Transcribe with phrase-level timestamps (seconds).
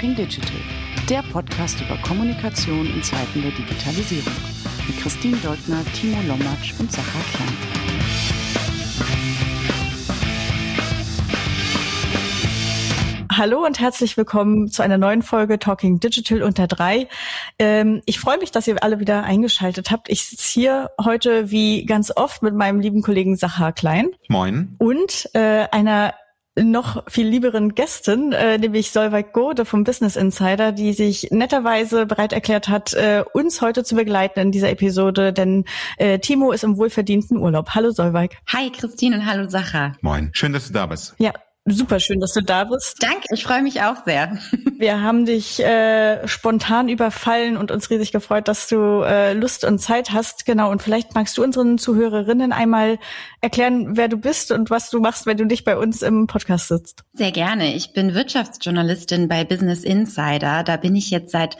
[0.00, 0.56] Talking Digital,
[1.10, 4.32] der Podcast über Kommunikation in Zeiten der Digitalisierung.
[4.86, 7.48] Mit Christine Deutner, Timo Lommatsch und Sacha Klein.
[13.30, 17.06] Hallo und herzlich willkommen zu einer neuen Folge Talking Digital unter drei.
[17.58, 20.08] Ähm, ich freue mich, dass ihr alle wieder eingeschaltet habt.
[20.08, 24.08] Ich sitze hier heute wie ganz oft mit meinem lieben Kollegen Sacha Klein.
[24.30, 24.76] Moin.
[24.78, 26.14] Und äh, einer
[26.58, 32.32] noch viel lieberen Gästin, äh, nämlich Solveig Gode vom Business Insider, die sich netterweise bereit
[32.32, 35.64] erklärt hat, äh, uns heute zu begleiten in dieser Episode, denn
[35.96, 37.70] äh, Timo ist im wohlverdienten Urlaub.
[37.70, 38.36] Hallo Solveig.
[38.48, 39.92] Hi Christine und hallo Sacha.
[40.00, 41.14] Moin, schön, dass du da bist.
[41.18, 41.32] Ja,
[41.70, 43.02] Super schön, dass du da bist.
[43.02, 44.38] Danke, ich freue mich auch sehr.
[44.78, 49.78] Wir haben dich äh, spontan überfallen und uns riesig gefreut, dass du äh, Lust und
[49.78, 50.46] Zeit hast.
[50.46, 52.98] Genau, und vielleicht magst du unseren Zuhörerinnen einmal
[53.40, 56.68] erklären, wer du bist und was du machst, wenn du dich bei uns im Podcast
[56.68, 57.04] sitzt.
[57.12, 57.74] Sehr gerne.
[57.74, 60.62] Ich bin Wirtschaftsjournalistin bei Business Insider.
[60.62, 61.56] Da bin ich jetzt seit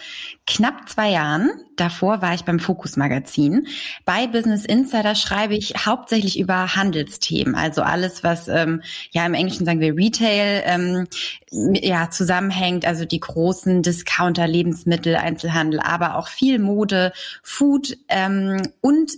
[0.47, 1.51] knapp zwei Jahren.
[1.77, 3.67] Davor war ich beim Focus Magazin.
[4.05, 9.65] Bei Business Insider schreibe ich hauptsächlich über Handelsthemen, also alles, was ähm, ja im Englischen
[9.65, 11.07] sagen wir Retail ähm,
[11.51, 19.13] ja zusammenhängt, also die großen Discounter, Lebensmittel, Einzelhandel, aber auch viel Mode, Food ähm, und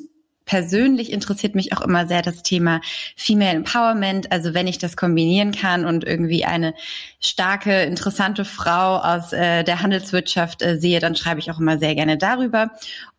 [0.45, 2.81] persönlich interessiert mich auch immer sehr das Thema
[3.17, 4.33] Female Empowerment.
[4.33, 6.75] Also wenn ich das kombinieren kann und irgendwie eine
[7.21, 11.95] starke, interessante Frau aus äh, der Handelswirtschaft äh, sehe, dann schreibe ich auch immer sehr
[11.95, 12.71] gerne darüber.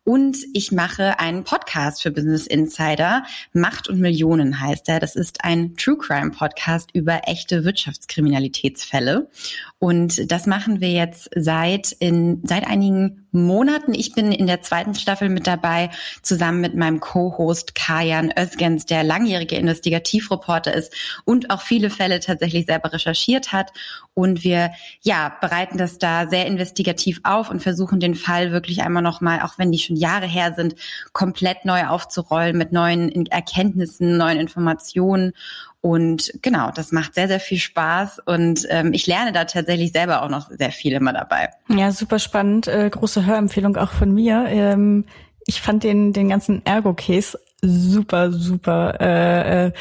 [0.04, 3.24] Und ich mache einen Podcast für Business Insider.
[3.54, 5.00] Macht und Millionen heißt er.
[5.00, 9.30] Das ist ein True Crime Podcast über echte Wirtschaftskriminalitätsfälle.
[9.78, 13.94] Und das machen wir jetzt seit in, seit einigen Monaten.
[13.94, 15.90] Ich bin in der zweiten Staffel mit dabei,
[16.22, 20.94] zusammen mit meinem Co-Host Kajan Özgens, der langjährige Investigativreporter ist
[21.24, 23.72] und auch viele Fälle tatsächlich selber recherchiert hat.
[24.14, 24.70] Und wir,
[25.02, 29.58] ja, bereiten das da sehr investigativ auf und versuchen den Fall wirklich einmal nochmal, auch
[29.58, 30.74] wenn die schon Jahre her sind,
[31.12, 35.32] komplett neu aufzurollen mit neuen Erkenntnissen, neuen Informationen.
[35.80, 40.22] Und genau, das macht sehr, sehr viel Spaß und ähm, ich lerne da tatsächlich selber
[40.22, 41.50] auch noch sehr viel immer dabei.
[41.68, 42.68] Ja, super spannend.
[42.68, 44.46] Äh, große Hörempfehlung auch von mir.
[44.48, 45.04] Ähm,
[45.46, 49.72] ich fand den, den ganzen Ergo-Case super, super, äh,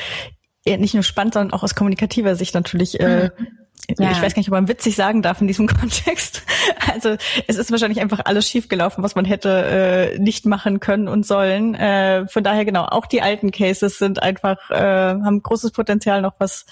[0.65, 3.62] äh, nicht nur spannend, sondern auch aus kommunikativer Sicht natürlich äh, mhm
[3.99, 4.11] ja.
[4.11, 6.43] ich weiß gar nicht, ob man witzig sagen darf in diesem Kontext.
[6.91, 7.15] Also
[7.47, 11.75] es ist wahrscheinlich einfach alles schiefgelaufen, was man hätte äh, nicht machen können und sollen.
[11.75, 16.35] Äh, von daher genau, auch die alten Cases sind einfach, äh, haben großes Potenzial, noch
[16.39, 16.65] was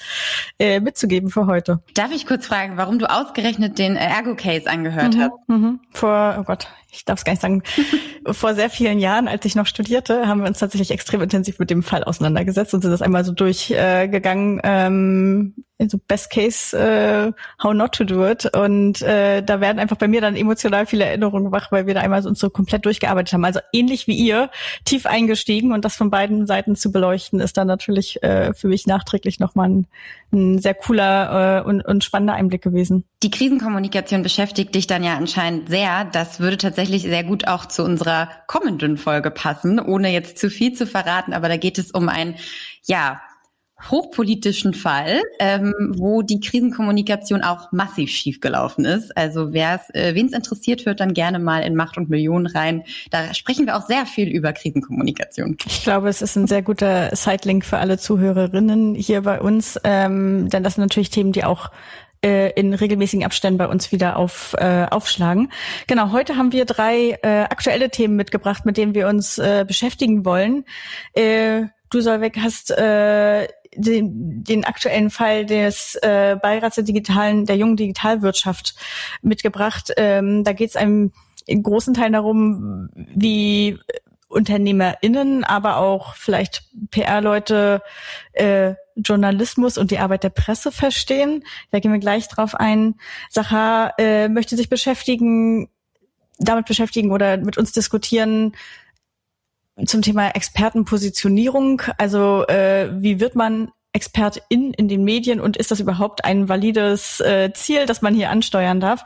[0.59, 1.81] äh, mitzugeben für heute.
[1.94, 5.31] Darf ich kurz fragen, warum du ausgerechnet den Ergo-Case angehört mhm, hast?
[5.47, 5.79] Mhm.
[5.91, 7.63] Vor, oh Gott, ich darf es gar nicht sagen,
[8.31, 11.69] vor sehr vielen Jahren, als ich noch studierte, haben wir uns tatsächlich extrem intensiv mit
[11.69, 15.56] dem Fall auseinandergesetzt und sind das einmal so durchgegangen, äh, ähm,
[15.90, 17.31] so Best Case, äh,
[17.63, 18.46] How Not to Do It.
[18.56, 22.02] Und äh, da werden einfach bei mir dann emotional viele Erinnerungen wach, weil wir da
[22.02, 23.46] einmal so uns so komplett durchgearbeitet haben.
[23.46, 24.50] Also ähnlich wie ihr,
[24.85, 28.85] tief eingestiegen und das von beiden Seiten zu beleuchten, ist dann natürlich äh, für mich
[28.88, 29.88] nachträglich nochmal ein,
[30.31, 33.06] ein sehr cooler äh, und, und spannender Einblick gewesen.
[33.23, 36.06] Die Krisenkommunikation beschäftigt dich dann ja anscheinend sehr.
[36.06, 40.50] Das würde tatsächlich tatsächlich sehr gut auch zu unserer kommenden Folge passen, ohne jetzt zu
[40.50, 41.31] viel zu verraten.
[41.31, 42.36] Aber da geht es um ein,
[42.86, 43.22] ja,
[43.90, 49.16] hochpolitischen Fall, ähm, wo die Krisenkommunikation auch massiv schiefgelaufen ist.
[49.18, 52.84] Also wer äh, wen es interessiert, hört dann gerne mal in Macht und Millionen rein.
[53.09, 55.58] Da sprechen wir auch sehr viel über Krisenkommunikation.
[55.66, 60.50] Ich glaube, es ist ein sehr guter Sidelink für alle Zuhörerinnen hier bei uns, ähm,
[60.50, 61.72] denn das sind natürlich Themen, die auch
[62.24, 65.52] äh, in regelmäßigen Abständen bei uns wieder auf, äh, aufschlagen.
[65.88, 70.26] Genau, heute haben wir drei äh, aktuelle Themen mitgebracht, mit denen wir uns äh, beschäftigen
[70.26, 70.66] wollen.
[71.14, 77.58] Äh, du, Solveig, hast äh, den, den aktuellen Fall des äh, Beirats der digitalen, der
[77.58, 78.76] jungen Digitalwirtschaft
[79.22, 79.92] mitgebracht.
[79.98, 81.12] Ähm, da geht es einem
[81.46, 83.80] in großen Teilen darum, wie
[84.31, 87.81] UnternehmerInnen, aber auch vielleicht PR-Leute
[88.34, 91.44] äh, Journalismus und die Arbeit der Presse verstehen.
[91.72, 92.96] Da gehen wir gleich drauf ein.
[93.29, 95.70] Sacha äh, möchte sich beschäftigen,
[96.40, 98.53] damit beschäftigen oder mit uns diskutieren
[99.85, 101.82] zum Thema Expertenpositionierung.
[101.97, 107.20] Also äh, wie wird man Expertin in den Medien und ist das überhaupt ein valides
[107.20, 109.03] äh, Ziel, das man hier ansteuern darf?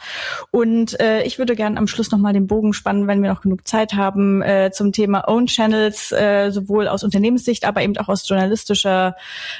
[0.51, 3.67] Und äh, ich würde gerne am Schluss nochmal den Bogen spannen, wenn wir noch genug
[3.67, 8.27] Zeit haben, äh, zum Thema Own Channels, äh, sowohl aus Unternehmenssicht, aber eben auch aus
[8.27, 9.15] journalistischer,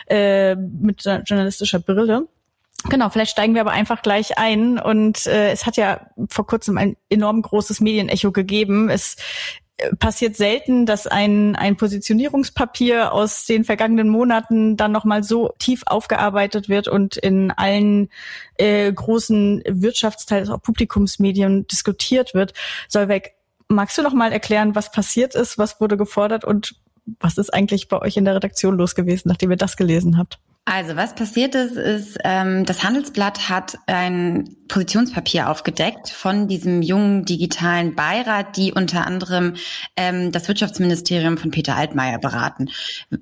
[0.07, 2.27] äh, mit journalistischer Brille.
[2.89, 4.77] Genau, vielleicht steigen wir aber einfach gleich ein.
[4.77, 8.89] Und äh, es hat ja vor kurzem ein enorm großes Medienecho gegeben.
[8.89, 9.15] Es
[9.99, 16.69] passiert selten, dass ein, ein Positionierungspapier aus den vergangenen Monaten dann nochmal so tief aufgearbeitet
[16.69, 18.09] wird und in allen
[18.57, 22.53] äh, großen Wirtschaftsteils, auch Publikumsmedien diskutiert wird.
[22.87, 23.33] Solveig,
[23.67, 26.75] magst du noch mal erklären, was passiert ist, was wurde gefordert und
[27.19, 30.39] was ist eigentlich bei euch in der Redaktion los gewesen, nachdem ihr das gelesen habt?
[30.67, 37.23] Also was passiert ist, ist, ähm, das Handelsblatt hat ein Positionspapier aufgedeckt von diesem jungen
[37.23, 39.57] digitalen Beirat, die unter anderem
[39.95, 42.69] ähm, das Wirtschaftsministerium von Peter Altmaier beraten,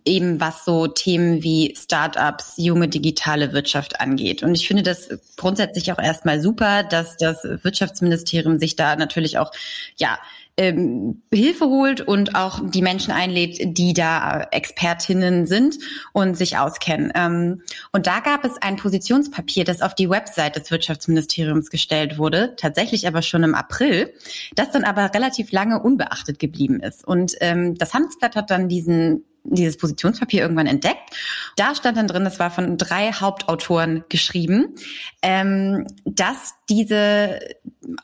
[0.05, 4.41] eben was so Themen wie Startups, junge digitale Wirtschaft angeht.
[4.41, 9.51] Und ich finde das grundsätzlich auch erstmal super, dass das Wirtschaftsministerium sich da natürlich auch
[9.97, 10.17] ja
[10.57, 15.77] ähm, Hilfe holt und auch die Menschen einlädt, die da Expertinnen sind
[16.11, 17.11] und sich auskennen.
[17.15, 17.61] Ähm,
[17.91, 23.07] und da gab es ein Positionspapier, das auf die Website des Wirtschaftsministeriums gestellt wurde, tatsächlich
[23.07, 24.13] aber schon im April,
[24.55, 27.05] das dann aber relativ lange unbeachtet geblieben ist.
[27.05, 31.09] Und ähm, das Handelsblatt hat dann diesen dieses Positionspapier irgendwann entdeckt.
[31.57, 34.75] Da stand dann drin, das war von drei Hauptautoren geschrieben,
[35.21, 37.39] ähm, dass diese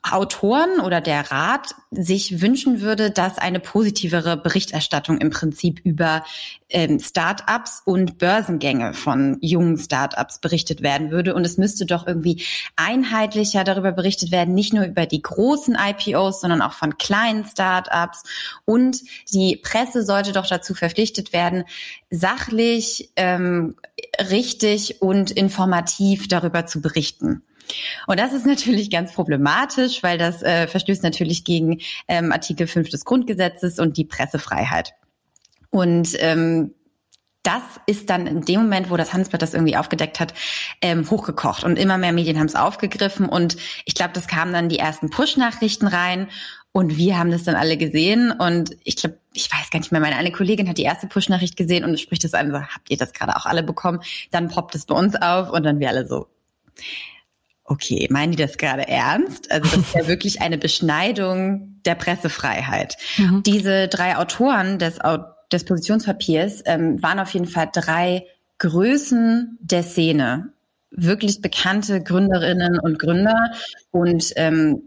[0.03, 6.23] Autoren oder der Rat sich wünschen würde, dass eine positivere Berichterstattung im Prinzip über
[6.69, 11.33] ähm, Start-ups und Börsengänge von jungen Start-ups berichtet werden würde.
[11.33, 12.43] Und es müsste doch irgendwie
[12.75, 18.23] einheitlicher darüber berichtet werden, nicht nur über die großen IPOs, sondern auch von kleinen Start-ups.
[18.65, 19.01] Und
[19.33, 21.63] die Presse sollte doch dazu verpflichtet werden,
[22.09, 23.75] sachlich, ähm,
[24.29, 27.43] richtig und informativ darüber zu berichten.
[28.07, 32.89] Und das ist natürlich ganz problematisch, weil das äh, verstößt natürlich gegen ähm, Artikel 5
[32.89, 34.93] des Grundgesetzes und die Pressefreiheit.
[35.71, 36.73] Und ähm,
[37.43, 40.33] das ist dann in dem Moment, wo das Handelsblatt das irgendwie aufgedeckt hat,
[40.81, 41.63] ähm, hochgekocht.
[41.63, 43.29] Und immer mehr Medien haben es aufgegriffen.
[43.29, 43.55] Und
[43.85, 46.27] ich glaube, das kamen dann die ersten Push-Nachrichten rein.
[46.71, 48.31] Und wir haben das dann alle gesehen.
[48.31, 51.55] Und ich glaube, ich weiß gar nicht mehr, meine eine Kollegin hat die erste Push-Nachricht
[51.55, 54.01] gesehen und spricht das an, so, habt ihr das gerade auch alle bekommen?
[54.31, 56.27] Dann poppt es bei uns auf und dann wir alle so,
[57.69, 59.51] okay, meinen die das gerade ernst?
[59.51, 62.97] Also das ist ja wirklich eine Beschneidung der Pressefreiheit.
[63.17, 63.43] Mhm.
[63.43, 64.99] Diese drei Autoren des,
[65.51, 68.25] des Positionspapiers ähm, waren auf jeden Fall drei
[68.57, 70.51] Größen der Szene.
[70.91, 73.51] Wirklich bekannte Gründerinnen und Gründer.
[73.91, 74.81] Und ähm,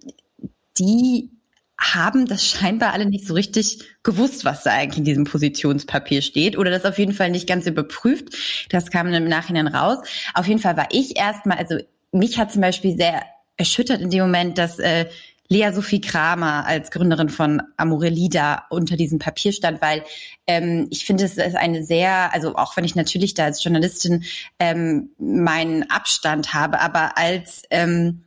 [0.79, 1.31] die
[1.79, 6.57] haben das scheinbar alle nicht so richtig gewusst, was da eigentlich in diesem Positionspapier steht
[6.57, 8.35] oder das auf jeden Fall nicht ganz überprüft.
[8.71, 9.99] Das kam im Nachhinein raus.
[10.35, 11.79] Auf jeden Fall war ich erstmal, also
[12.13, 13.23] mich hat zum Beispiel sehr
[13.57, 15.07] erschüttert in dem Moment, dass äh,
[15.49, 20.03] Lea Sophie Kramer als Gründerin von Amorelli da unter diesem Papier stand, weil
[20.47, 24.25] ähm, ich finde, es ist eine sehr, also auch wenn ich natürlich da als Journalistin
[24.59, 28.25] ähm, meinen Abstand habe, aber als ähm,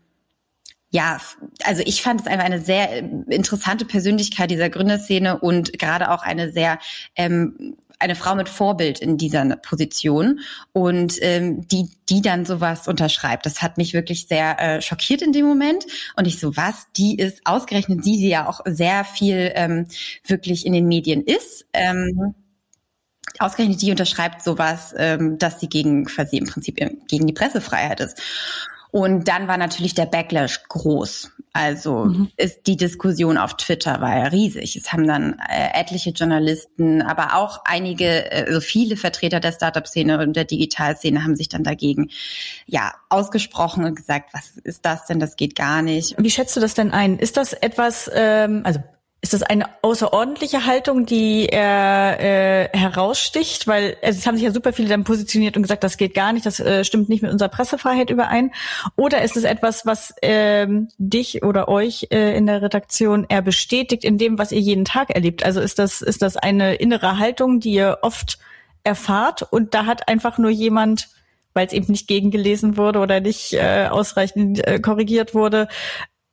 [0.92, 1.20] ja,
[1.64, 6.52] also ich fand es einfach eine sehr interessante Persönlichkeit dieser Gründerszene und gerade auch eine
[6.52, 6.80] sehr
[7.18, 10.40] ähm, eine Frau mit Vorbild in dieser Position
[10.74, 13.46] und ähm, die die dann sowas unterschreibt.
[13.46, 17.18] Das hat mich wirklich sehr äh, schockiert in dem Moment und ich so was, die
[17.18, 19.88] ist ausgerechnet die, die ja auch sehr viel ähm,
[20.26, 21.66] wirklich in den Medien ist.
[21.74, 22.36] Ähm,
[23.40, 26.78] ausgerechnet die unterschreibt sowas, ähm, dass sie gegen quasi im Prinzip
[27.08, 28.22] gegen die Pressefreiheit ist.
[28.92, 31.32] Und dann war natürlich der Backlash groß.
[31.56, 32.32] Also mhm.
[32.36, 34.76] ist die Diskussion auf Twitter war ja riesig.
[34.76, 40.20] Es haben dann äh, etliche Journalisten, aber auch einige, äh, also viele Vertreter der Startup-Szene
[40.20, 42.10] und der Digitalszene haben sich dann dagegen
[42.66, 45.22] ja ausgesprochen und gesagt, was ist das denn?
[45.22, 46.16] Das geht gar nicht.
[46.18, 47.20] Wie schätzt du das denn ein?
[47.20, 48.82] Ist das etwas, ähm, also
[49.26, 53.66] ist das eine außerordentliche Haltung, die er äh, heraussticht?
[53.66, 56.32] Weil also es haben sich ja super viele dann positioniert und gesagt, das geht gar
[56.32, 58.52] nicht, das äh, stimmt nicht mit unserer Pressefreiheit überein.
[58.96, 64.04] Oder ist es etwas, was ähm, dich oder euch äh, in der Redaktion eher bestätigt
[64.04, 65.44] in dem, was ihr jeden Tag erlebt?
[65.44, 68.38] Also ist das ist das eine innere Haltung, die ihr oft
[68.84, 71.10] erfahrt und da hat einfach nur jemand
[71.56, 75.70] weil es eben nicht gegengelesen wurde oder nicht äh, ausreichend äh, korrigiert wurde,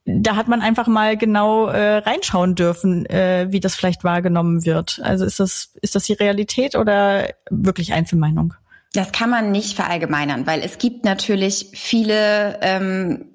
[0.04, 5.00] da hat man einfach mal genau äh, reinschauen dürfen, äh, wie das vielleicht wahrgenommen wird.
[5.02, 8.54] Also ist das, ist das die Realität oder wirklich Einzelmeinung?
[8.92, 13.26] Das kann man nicht verallgemeinern, weil es gibt natürlich viele ähm,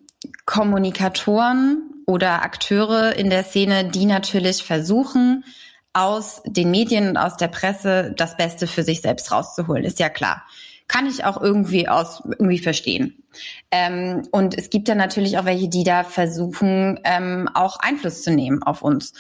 [0.46, 5.46] Kommunikatoren oder Akteure in der Szene, die natürlich versuchen,
[5.94, 9.84] aus den Medien und aus der Presse das Beste für sich selbst rauszuholen.
[9.84, 10.44] Ist ja klar.
[10.88, 13.24] Kann ich auch irgendwie aus irgendwie verstehen
[13.72, 18.32] Ähm, und es gibt dann natürlich auch welche, die da versuchen, ähm, auch Einfluss zu
[18.32, 19.14] nehmen auf uns.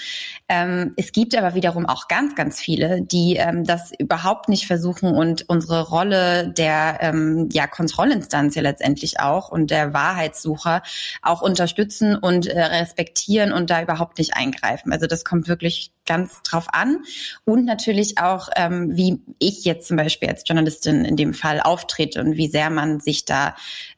[0.48, 5.14] Ähm, es gibt aber wiederum auch ganz, ganz viele, die ähm, das überhaupt nicht versuchen
[5.14, 10.82] und unsere Rolle der ähm, ja, Kontrollinstanz ja letztendlich auch und der Wahrheitssucher
[11.22, 14.92] auch unterstützen und äh, respektieren und da überhaupt nicht eingreifen.
[14.92, 17.04] Also das kommt wirklich ganz drauf an.
[17.46, 22.22] Und natürlich auch, ähm, wie ich jetzt zum Beispiel als Journalistin in dem Fall auftrete
[22.22, 23.56] und wie sehr man sich da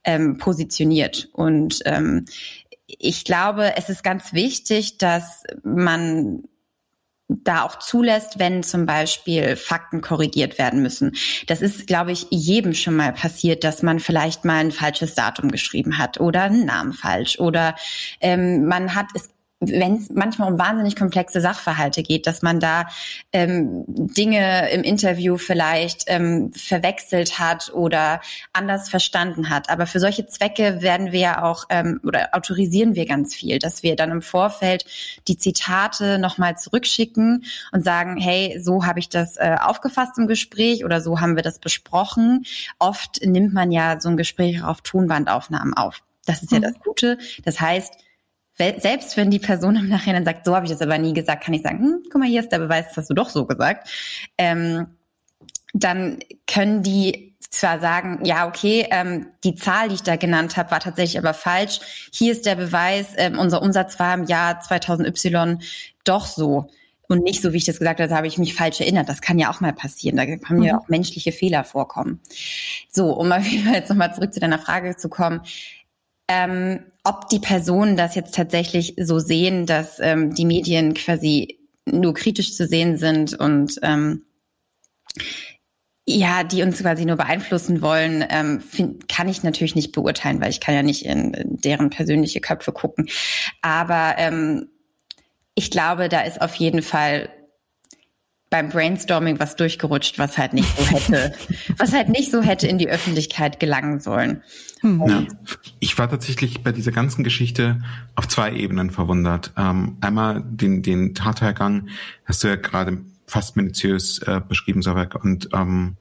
[0.10, 1.30] ähm, positioniert.
[1.34, 2.26] Und ähm,
[2.88, 6.44] ich glaube, es ist ganz wichtig, dass man
[7.28, 11.16] da auch zulässt, wenn zum Beispiel Fakten korrigiert werden müssen.
[11.46, 15.52] Das ist, glaube ich, jedem schon mal passiert, dass man vielleicht mal ein falsches Datum
[15.52, 17.76] geschrieben hat oder einen Namen falsch oder
[18.20, 22.88] ähm, man hat es wenn es manchmal um wahnsinnig komplexe Sachverhalte geht, dass man da
[23.34, 28.22] ähm, Dinge im Interview vielleicht ähm, verwechselt hat oder
[28.54, 29.70] anders verstanden hat.
[29.70, 33.84] Aber für solche Zwecke werden wir ja auch ähm, oder autorisieren wir ganz viel, dass
[33.84, 34.86] wir dann im Vorfeld
[35.28, 40.86] die Zitate nochmal zurückschicken und sagen, hey, so habe ich das äh, aufgefasst im Gespräch
[40.86, 42.46] oder so haben wir das besprochen.
[42.80, 46.02] Oft nimmt man ja so ein Gespräch auf Tonbandaufnahmen auf.
[46.26, 46.64] Das ist ja mhm.
[46.64, 47.18] das Gute.
[47.44, 47.94] Das heißt,
[48.60, 51.54] selbst wenn die Person im Nachhinein sagt, so habe ich das aber nie gesagt, kann
[51.54, 53.90] ich sagen, hm, guck mal, hier ist der Beweis, das hast du doch so gesagt.
[54.38, 54.88] Ähm,
[55.74, 60.72] dann können die zwar sagen, ja, okay, ähm, die Zahl, die ich da genannt habe,
[60.72, 61.80] war tatsächlich aber falsch.
[62.12, 65.60] Hier ist der Beweis, ähm, unser Umsatz war im Jahr 2000 Y
[66.04, 66.70] doch so.
[67.08, 69.10] Und nicht so, wie ich das gesagt habe, habe ich mich falsch erinnert.
[69.10, 70.16] Das kann ja auch mal passieren.
[70.16, 70.80] Da können ja mhm.
[70.80, 72.20] auch menschliche Fehler vorkommen.
[72.92, 75.42] So, um mal jetzt nochmal zurück zu deiner Frage zu kommen
[76.30, 82.14] ähm, ob die Personen das jetzt tatsächlich so sehen, dass ähm, die Medien quasi nur
[82.14, 84.24] kritisch zu sehen sind und ähm,
[86.06, 90.50] ja, die uns quasi nur beeinflussen wollen, ähm, find, kann ich natürlich nicht beurteilen, weil
[90.50, 93.10] ich kann ja nicht in, in deren persönliche Köpfe gucken.
[93.62, 94.70] Aber ähm,
[95.56, 97.30] ich glaube, da ist auf jeden Fall
[98.50, 101.34] beim Brainstorming was durchgerutscht, was halt nicht so hätte,
[101.78, 104.42] was halt nicht so hätte in die Öffentlichkeit gelangen sollen.
[104.82, 105.04] Hm.
[105.08, 105.24] Ja.
[105.80, 107.82] Ich war tatsächlich bei dieser ganzen Geschichte
[108.16, 109.54] auf zwei Ebenen verwundert.
[109.58, 111.90] Ähm, einmal den, den Tathergang
[112.26, 115.98] hast du ja gerade fast minutiös äh, beschrieben, Savek, und ähm,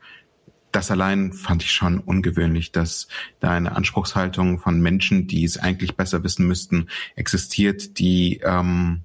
[0.73, 3.09] das allein fand ich schon ungewöhnlich, dass
[3.40, 9.02] da eine Anspruchshaltung von Menschen, die es eigentlich besser wissen müssten, existiert, die ähm,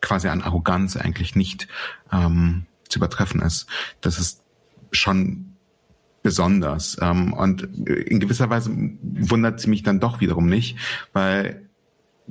[0.00, 1.68] quasi an Arroganz eigentlich nicht
[2.12, 3.66] ähm, zu übertreffen ist.
[4.00, 4.42] Das ist
[4.92, 5.56] schon
[6.22, 6.96] besonders.
[7.00, 8.70] Ähm, und in gewisser Weise
[9.02, 10.76] wundert sie mich dann doch wiederum nicht,
[11.12, 11.69] weil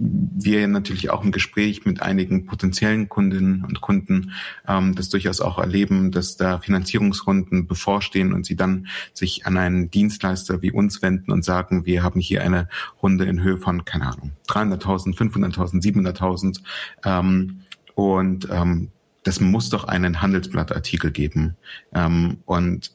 [0.01, 4.31] wir natürlich auch im Gespräch mit einigen potenziellen Kundinnen und Kunden
[4.67, 9.91] ähm, das durchaus auch erleben, dass da Finanzierungsrunden bevorstehen und sie dann sich an einen
[9.91, 12.69] Dienstleister wie uns wenden und sagen, wir haben hier eine
[13.03, 16.61] Runde in Höhe von, keine Ahnung, 300.000, 500.000, 700.000
[17.03, 17.61] ähm,
[17.95, 18.91] und ähm,
[19.23, 21.57] das muss doch einen Handelsblattartikel geben.
[21.93, 22.91] Ähm, und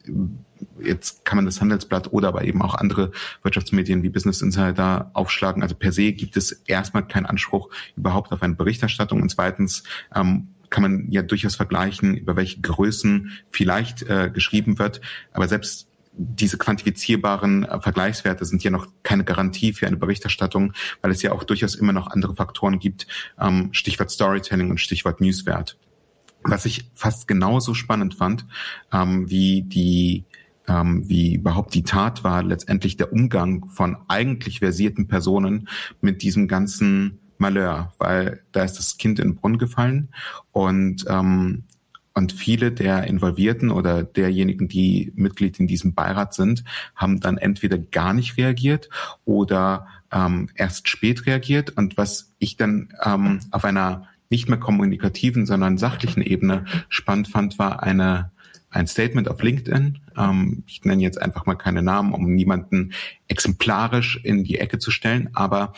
[0.87, 3.13] jetzt kann man das Handelsblatt oder aber eben auch andere
[3.43, 5.63] Wirtschaftsmedien wie Business Insider aufschlagen.
[5.63, 9.23] Also per se gibt es erstmal keinen Anspruch überhaupt auf eine Berichterstattung.
[9.23, 15.01] Und zweitens ähm, kann man ja durchaus vergleichen, über welche Größen vielleicht äh, geschrieben wird.
[15.33, 20.73] Aber selbst diese quantifizierbaren äh, Vergleichswerte sind ja noch keine Garantie für eine Berichterstattung,
[21.03, 23.07] weil es ja auch durchaus immer noch andere Faktoren gibt,
[23.41, 25.77] ähm, Stichwort Storytelling und Stichwort Newswert.
[26.43, 28.47] Was ich fast genauso spannend fand,
[28.93, 30.25] ähm, wie die
[30.69, 35.69] ähm, wie überhaupt die Tat war, letztendlich der Umgang von eigentlich versierten Personen
[36.01, 40.09] mit diesem ganzen Malheur, weil da ist das Kind in den Brunnen gefallen
[40.53, 41.65] und ähm,
[42.17, 46.63] und viele der Involvierten oder derjenigen, die Mitglied in diesem Beirat sind,
[46.95, 48.89] haben dann entweder gar nicht reagiert
[49.25, 51.77] oder ähm, erst spät reagiert.
[51.77, 57.59] Und was ich dann ähm, auf einer nicht mehr kommunikativen, sondern sachlichen Ebene spannend fand,
[57.59, 58.31] war eine
[58.71, 59.99] ein Statement auf LinkedIn.
[60.17, 62.93] Ähm, ich nenne jetzt einfach mal keine Namen, um niemanden
[63.29, 65.73] exemplarisch in die Ecke zu stellen, aber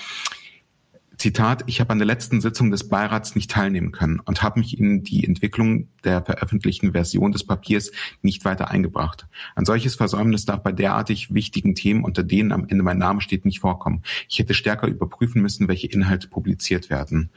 [1.18, 4.78] Zitat, ich habe an der letzten Sitzung des Beirats nicht teilnehmen können und habe mich
[4.78, 7.90] in die Entwicklung der veröffentlichten Version des Papiers
[8.20, 9.26] nicht weiter eingebracht.
[9.54, 13.46] Ein solches Versäumnis darf bei derartig wichtigen Themen, unter denen am Ende mein Name steht,
[13.46, 14.02] nicht vorkommen.
[14.28, 17.30] Ich hätte stärker überprüfen müssen, welche Inhalte publiziert werden.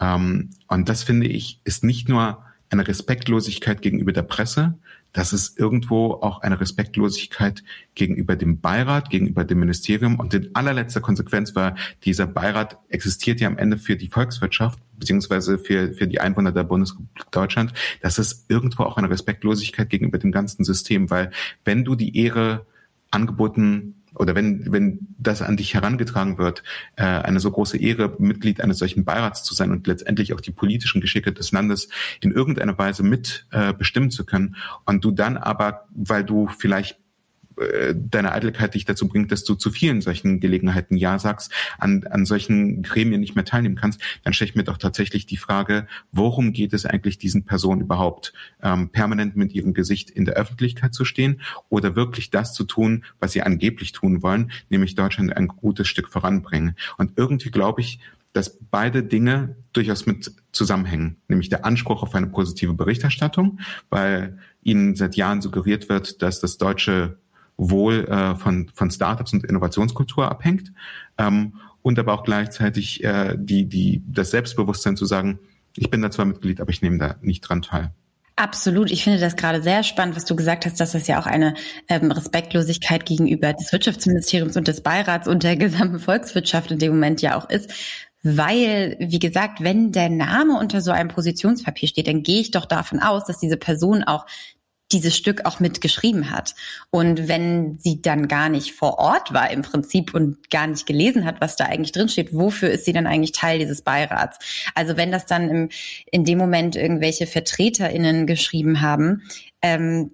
[0.00, 4.78] Ähm, und das finde ich, ist nicht nur eine Respektlosigkeit gegenüber der Presse,
[5.12, 10.20] das ist irgendwo auch eine Respektlosigkeit gegenüber dem Beirat, gegenüber dem Ministerium.
[10.20, 15.58] Und in allerletzter Konsequenz war, dieser Beirat existiert ja am Ende für die Volkswirtschaft, beziehungsweise
[15.58, 17.72] für, für die Einwohner der Bundesrepublik Deutschland.
[18.02, 21.30] Das ist irgendwo auch eine Respektlosigkeit gegenüber dem ganzen System, weil
[21.64, 22.66] wenn du die Ehre
[23.10, 26.62] angeboten oder wenn, wenn das an dich herangetragen wird,
[26.96, 30.50] äh, eine so große Ehre, Mitglied eines solchen Beirats zu sein und letztendlich auch die
[30.50, 31.88] politischen Geschicke des Landes
[32.20, 34.56] in irgendeiner Weise mit äh, bestimmen zu können.
[34.86, 36.98] Und du dann aber, weil du vielleicht
[37.60, 42.04] äh, deine Eitelkeit dich dazu bringt, dass du zu vielen solchen Gelegenheiten Ja sagst, an,
[42.10, 45.86] an solchen Gremien nicht mehr teilnehmen kannst, dann stelle ich mir doch tatsächlich die Frage,
[46.12, 48.32] worum geht es eigentlich diesen Personen überhaupt?
[48.62, 53.04] Ähm, permanent mit ihrem Gesicht in der Öffentlichkeit zu stehen oder wirklich das zu tun,
[53.20, 56.76] was sie angeblich tun wollen, nämlich Deutschland ein gutes Stück voranbringen.
[56.96, 58.00] Und irgendwie glaube ich,
[58.32, 63.60] dass beide Dinge durchaus mit zusammenhängen, nämlich der Anspruch auf eine positive Berichterstattung,
[63.90, 67.18] weil ihnen seit Jahren suggeriert wird, dass das deutsche
[67.58, 70.72] wohl äh, von, von Startups und Innovationskultur abhängt
[71.18, 75.40] ähm, und aber auch gleichzeitig äh, die, die, das Selbstbewusstsein zu sagen,
[75.76, 77.92] ich bin da zwar Mitglied, aber ich nehme da nicht dran teil.
[78.36, 78.92] Absolut.
[78.92, 81.54] Ich finde das gerade sehr spannend, was du gesagt hast, dass das ja auch eine
[81.88, 87.20] ähm, Respektlosigkeit gegenüber des Wirtschaftsministeriums und des Beirats und der gesamten Volkswirtschaft in dem Moment
[87.20, 87.72] ja auch ist.
[88.22, 92.66] Weil, wie gesagt, wenn der Name unter so einem Positionspapier steht, dann gehe ich doch
[92.66, 94.24] davon aus, dass diese Person auch
[94.92, 96.54] dieses Stück auch mitgeschrieben hat.
[96.90, 101.24] Und wenn sie dann gar nicht vor Ort war im Prinzip und gar nicht gelesen
[101.24, 104.38] hat, was da eigentlich drinsteht, wofür ist sie dann eigentlich Teil dieses Beirats?
[104.74, 105.68] Also wenn das dann im,
[106.10, 109.22] in dem Moment irgendwelche VertreterInnen geschrieben haben,
[109.62, 110.12] ähm,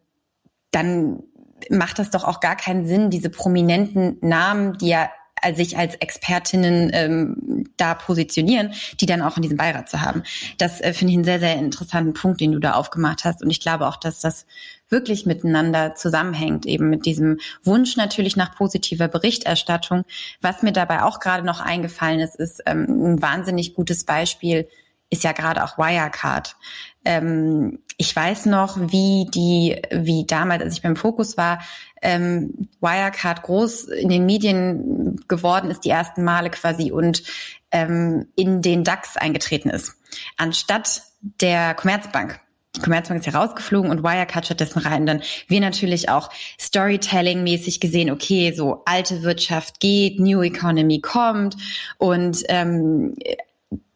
[0.70, 1.22] dann
[1.70, 5.10] macht das doch auch gar keinen Sinn, diese prominenten Namen, die ja
[5.52, 10.22] sich als Expertinnen ähm, da positionieren, die dann auch in diesem Beirat zu haben.
[10.58, 13.42] Das äh, finde ich einen sehr, sehr interessanten Punkt, den du da aufgemacht hast.
[13.42, 14.46] Und ich glaube auch, dass das
[14.88, 20.04] wirklich miteinander zusammenhängt, eben mit diesem Wunsch natürlich nach positiver Berichterstattung.
[20.40, 24.68] Was mir dabei auch gerade noch eingefallen ist, ist ähm, ein wahnsinnig gutes Beispiel,
[25.10, 26.56] ist ja gerade auch Wirecard.
[27.04, 31.60] Ähm, ich weiß noch, wie die, wie damals, als ich beim Fokus war,
[32.02, 37.22] ähm, Wirecard groß in den Medien geworden ist, die ersten Male quasi und
[37.70, 39.96] ähm, in den DAX eingetreten ist,
[40.36, 41.02] anstatt
[41.40, 42.40] der Commerzbank.
[42.76, 45.06] Die Commerzbank ist herausgeflogen und Wirecard stattdessen rein.
[45.06, 46.30] Dann wir natürlich auch
[46.60, 51.56] Storytelling-mäßig gesehen, okay, so alte Wirtschaft geht, New Economy kommt
[51.98, 53.14] und ähm,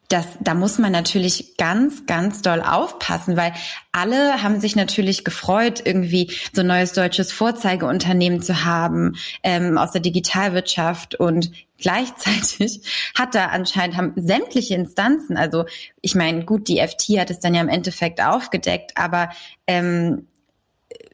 [0.09, 3.53] das, da muss man natürlich ganz, ganz doll aufpassen, weil
[3.93, 9.93] alle haben sich natürlich gefreut, irgendwie so ein neues deutsches Vorzeigeunternehmen zu haben ähm, aus
[9.93, 12.81] der Digitalwirtschaft und gleichzeitig
[13.19, 15.67] hat da anscheinend haben sämtliche Instanzen, also
[16.01, 19.29] ich meine, gut, die FT hat es dann ja im Endeffekt aufgedeckt, aber
[19.67, 20.27] ähm,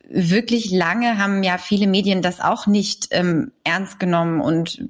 [0.09, 4.88] wirklich lange haben ja viele Medien das auch nicht ähm, ernst genommen und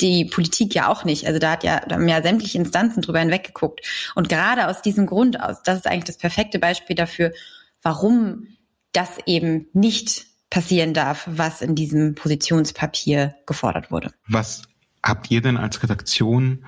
[0.00, 1.26] die Politik ja auch nicht.
[1.26, 3.80] Also da hat ja, da haben ja sämtliche Instanzen drüber hinweggeguckt.
[4.14, 7.32] Und gerade aus diesem Grund aus, das ist eigentlich das perfekte Beispiel dafür,
[7.82, 8.46] warum
[8.92, 14.12] das eben nicht passieren darf, was in diesem Positionspapier gefordert wurde.
[14.28, 14.62] Was
[15.02, 16.64] habt ihr denn als Redaktion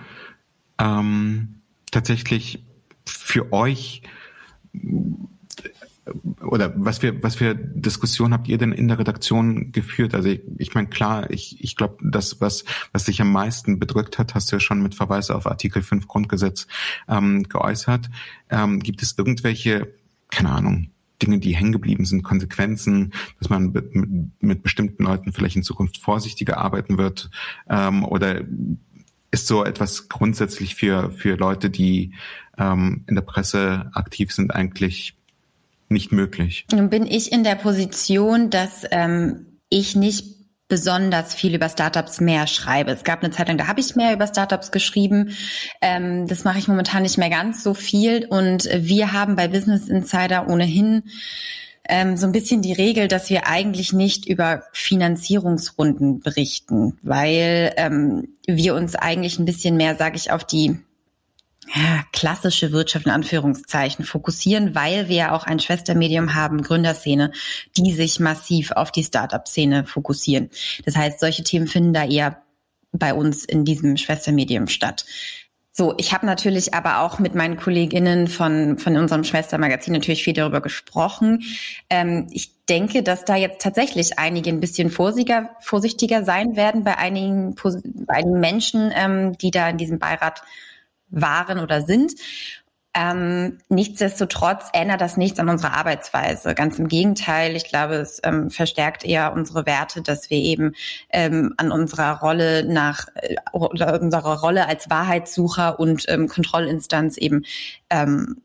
[0.79, 2.65] ähm, tatsächlich
[3.05, 4.03] für euch
[6.43, 10.15] oder was für was für Diskussionen habt ihr denn in der Redaktion geführt?
[10.15, 14.19] Also ich, ich meine klar, ich, ich glaube, das was was dich am meisten bedrückt
[14.19, 16.67] hat, hast du ja schon mit Verweis auf Artikel 5 Grundgesetz
[17.09, 18.11] ähm, geäußert.
[18.51, 19.95] Ähm, gibt es irgendwelche,
[20.31, 20.91] keine Ahnung,
[21.23, 25.63] Dinge, die hängen geblieben sind, Konsequenzen, dass man mit, mit, mit bestimmten Leuten vielleicht in
[25.63, 27.31] Zukunft vorsichtiger arbeiten wird
[27.69, 28.43] ähm, oder
[29.31, 32.13] ist so etwas grundsätzlich für für Leute, die
[32.59, 35.17] ähm, in der Presse aktiv sind, eigentlich
[35.95, 36.67] nicht möglich.
[36.73, 40.35] Nun bin ich in der Position, dass ähm, ich nicht
[40.69, 42.91] besonders viel über Startups mehr schreibe.
[42.91, 45.31] Es gab eine Zeit lang, da habe ich mehr über Startups geschrieben.
[45.81, 48.27] Ähm, das mache ich momentan nicht mehr ganz so viel.
[48.27, 51.05] Und wir haben bei Business Insider ohnehin
[51.87, 58.35] ähm, so ein bisschen die Regel, dass wir eigentlich nicht über Finanzierungsrunden berichten, weil ähm,
[58.47, 60.79] wir uns eigentlich ein bisschen mehr, sage ich, auf die
[61.75, 67.33] ja, klassische Wirtschaft in Anführungszeichen fokussieren, weil wir ja auch ein Schwestermedium haben, Gründerszene,
[67.77, 70.51] die sich massiv auf die Startup-Szene fokussieren.
[70.85, 72.43] Das heißt, solche Themen finden da eher
[72.93, 75.05] bei uns in diesem Schwestermedium statt.
[75.77, 80.33] So, ich habe natürlich aber auch mit meinen Kolleginnen von, von unserem Schwestermagazin natürlich viel
[80.33, 81.43] darüber gesprochen.
[81.91, 86.97] Ähm, ich denke, dass da jetzt tatsächlich einige ein bisschen vorsichtiger, vorsichtiger sein werden bei
[86.97, 90.43] einigen, bei einigen Menschen, ähm, die da in diesem Beirat
[91.15, 92.13] waren oder sind.
[92.97, 96.55] Ähm, nichtsdestotrotz ändert das nichts an unserer Arbeitsweise.
[96.55, 100.75] Ganz im Gegenteil, ich glaube, es ähm, verstärkt eher unsere Werte, dass wir eben
[101.11, 107.45] ähm, an unserer Rolle nach äh, unserer Rolle als Wahrheitssucher und ähm, Kontrollinstanz eben
[107.91, 108.44] ähm,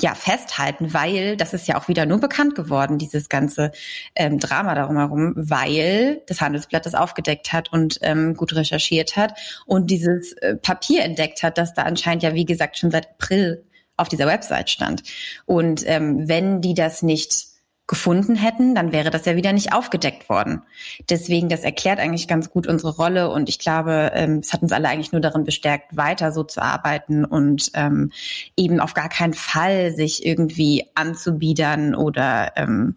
[0.00, 3.72] ja festhalten, weil das ist ja auch wieder nur bekannt geworden, dieses ganze
[4.14, 9.38] ähm, Drama darum herum, weil das Handelsblatt das aufgedeckt hat und ähm, gut recherchiert hat
[9.66, 13.64] und dieses äh, Papier entdeckt hat, das da anscheinend ja wie gesagt schon seit April
[13.96, 15.02] auf dieser Website stand.
[15.46, 17.53] Und ähm, wenn die das nicht
[17.86, 20.62] gefunden hätten, dann wäre das ja wieder nicht aufgedeckt worden.
[21.10, 24.72] Deswegen, das erklärt eigentlich ganz gut unsere Rolle und ich glaube, ähm, es hat uns
[24.72, 28.10] alle eigentlich nur darin bestärkt, weiter so zu arbeiten und ähm,
[28.56, 32.96] eben auf gar keinen Fall sich irgendwie anzubiedern oder ähm,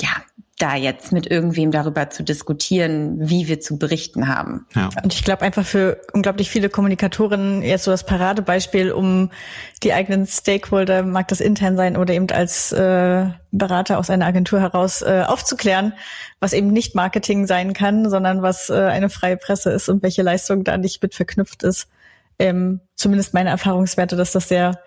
[0.00, 0.10] ja,
[0.58, 4.66] da jetzt mit irgendwem darüber zu diskutieren, wie wir zu berichten haben.
[4.74, 4.90] Ja.
[5.02, 9.30] Und ich glaube einfach für unglaublich viele Kommunikatoren jetzt so das Paradebeispiel, um
[9.82, 14.60] die eigenen Stakeholder, mag das intern sein oder eben als äh, Berater aus einer Agentur
[14.60, 15.94] heraus äh, aufzuklären,
[16.38, 20.22] was eben nicht Marketing sein kann, sondern was äh, eine freie Presse ist und welche
[20.22, 21.88] Leistung da nicht mit verknüpft ist.
[22.38, 24.78] Ähm, zumindest meine Erfahrungswerte, dass das sehr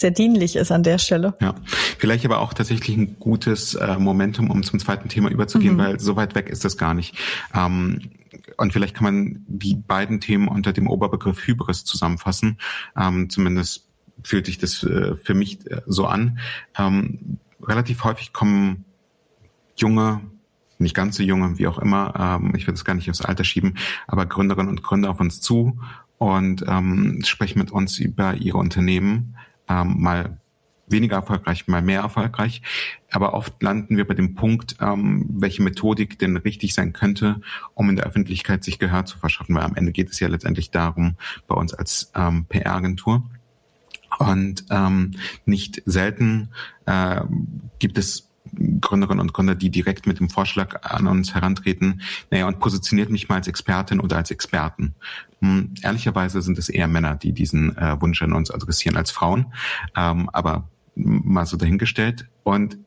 [0.00, 1.34] sehr dienlich ist an der Stelle.
[1.40, 1.54] Ja,
[1.98, 5.78] vielleicht aber auch tatsächlich ein gutes äh, Momentum, um zum zweiten Thema überzugehen, mhm.
[5.78, 7.16] weil so weit weg ist das gar nicht.
[7.54, 8.10] Ähm,
[8.56, 12.58] und vielleicht kann man die beiden Themen unter dem Oberbegriff Hybris zusammenfassen.
[12.96, 13.88] Ähm, zumindest
[14.22, 16.38] fühlt sich das äh, für mich äh, so an.
[16.78, 18.84] Ähm, relativ häufig kommen
[19.76, 20.20] junge
[20.80, 23.44] nicht ganz so junge, wie auch immer, ähm, ich will das gar nicht aufs Alter
[23.44, 25.78] schieben, aber Gründerinnen und Gründer auf uns zu
[26.18, 29.36] und ähm, sprechen mit uns über ihre Unternehmen,
[29.70, 30.40] ähm, mal
[30.90, 32.62] weniger erfolgreich, mal mehr erfolgreich.
[33.10, 37.40] Aber oft landen wir bei dem Punkt, ähm, welche Methodik denn richtig sein könnte,
[37.74, 39.54] um in der Öffentlichkeit sich Gehör zu verschaffen.
[39.54, 43.22] Weil am Ende geht es ja letztendlich darum, bei uns als ähm, PR-Agentur.
[44.18, 45.12] Und ähm,
[45.46, 46.50] nicht selten
[46.86, 47.20] äh,
[47.78, 48.29] gibt es
[48.80, 52.00] Gründerinnen und Gründer, die direkt mit dem Vorschlag an uns herantreten,
[52.30, 54.94] naja, und positioniert mich mal als Expertin oder als Experten.
[55.40, 59.52] Hm, ehrlicherweise sind es eher Männer, die diesen äh, Wunsch an uns adressieren als Frauen,
[59.96, 62.28] ähm, aber mal so dahingestellt.
[62.42, 62.78] Und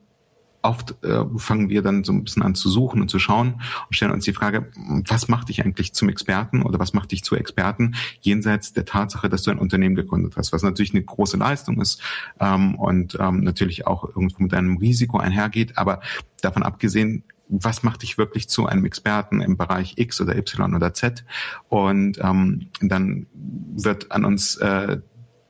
[0.63, 3.95] oft äh, fangen wir dann so ein bisschen an zu suchen und zu schauen und
[3.95, 4.71] stellen uns die Frage,
[5.07, 9.29] was macht dich eigentlich zum Experten oder was macht dich zu Experten jenseits der Tatsache,
[9.29, 12.01] dass du ein Unternehmen gegründet hast, was natürlich eine große Leistung ist
[12.39, 15.99] ähm, und ähm, natürlich auch irgendwo mit einem Risiko einhergeht, aber
[16.41, 20.93] davon abgesehen was macht dich wirklich zu einem Experten im Bereich X oder Y oder
[20.93, 21.23] Z?
[21.69, 24.97] Und ähm, dann wird an uns äh,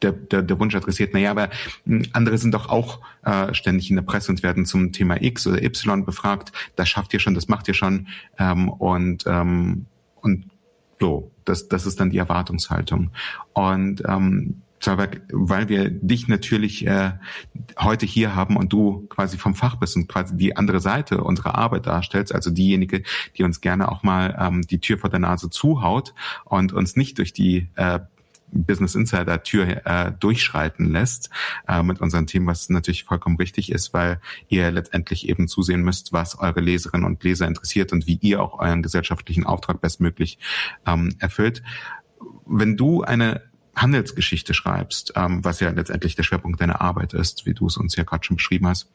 [0.03, 1.49] der, der, der Wunsch adressiert, naja, aber
[1.85, 5.47] hm, andere sind doch auch äh, ständig in der Presse und werden zum Thema X
[5.47, 6.51] oder Y befragt.
[6.75, 8.07] Das schafft ihr schon, das macht ihr schon.
[8.37, 9.85] Ähm, und, ähm,
[10.21, 10.45] und
[10.99, 13.11] so, das, das ist dann die Erwartungshaltung.
[13.53, 17.13] Und ähm, weil wir dich natürlich äh,
[17.79, 21.55] heute hier haben und du quasi vom Fach bist und quasi die andere Seite unserer
[21.55, 23.03] Arbeit darstellst, also diejenige,
[23.37, 26.13] die uns gerne auch mal ähm, die Tür vor der Nase zuhaut
[26.45, 27.99] und uns nicht durch die äh,
[28.53, 31.29] Business Insider Tür äh, durchschreiten lässt
[31.67, 36.13] äh, mit unseren Themen, was natürlich vollkommen richtig ist, weil ihr letztendlich eben zusehen müsst,
[36.13, 40.39] was eure Leserinnen und Leser interessiert und wie ihr auch euren gesellschaftlichen Auftrag bestmöglich
[40.85, 41.63] ähm, erfüllt.
[42.45, 43.41] Wenn du eine
[43.75, 47.95] Handelsgeschichte schreibst, ähm, was ja letztendlich der Schwerpunkt deiner Arbeit ist, wie du es uns
[47.95, 48.87] ja gerade schon beschrieben hast,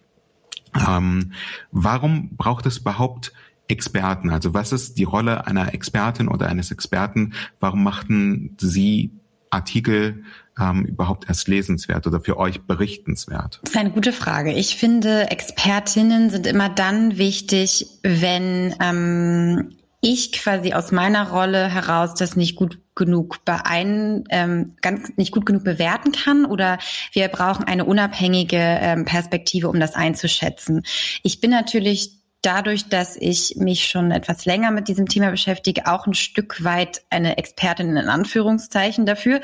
[0.86, 1.32] ähm,
[1.72, 3.32] warum braucht es überhaupt
[3.68, 4.30] Experten?
[4.30, 7.34] Also was ist die Rolle einer Expertin oder eines Experten?
[7.60, 9.12] Warum machten Sie
[9.50, 10.24] Artikel
[10.58, 13.60] ähm, überhaupt erst lesenswert oder für euch berichtenswert?
[13.62, 14.52] Das ist eine gute Frage.
[14.52, 22.14] Ich finde, Expertinnen sind immer dann wichtig, wenn ähm, ich quasi aus meiner Rolle heraus
[22.14, 26.78] das nicht gut genug beein, ähm, ganz nicht gut genug bewerten kann oder
[27.12, 30.82] wir brauchen eine unabhängige ähm, Perspektive, um das einzuschätzen.
[31.22, 36.06] Ich bin natürlich dadurch, dass ich mich schon etwas länger mit diesem Thema beschäftige, auch
[36.06, 39.40] ein Stück weit eine Expertin in Anführungszeichen dafür.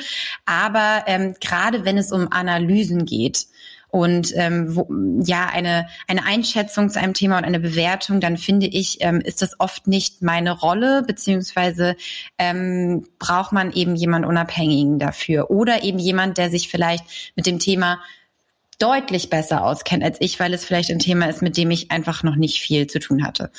[0.46, 3.46] Aber ähm, gerade wenn es um Analysen geht,
[3.94, 4.88] und ähm, wo,
[5.24, 9.40] ja eine eine Einschätzung zu einem Thema und eine Bewertung, dann finde ich, ähm, ist
[9.40, 11.94] das oft nicht meine Rolle beziehungsweise
[12.36, 17.04] ähm, braucht man eben jemand Unabhängigen dafür oder eben jemand, der sich vielleicht
[17.36, 18.00] mit dem Thema
[18.78, 22.22] deutlich besser auskennt als ich, weil es vielleicht ein Thema ist, mit dem ich einfach
[22.22, 23.50] noch nicht viel zu tun hatte.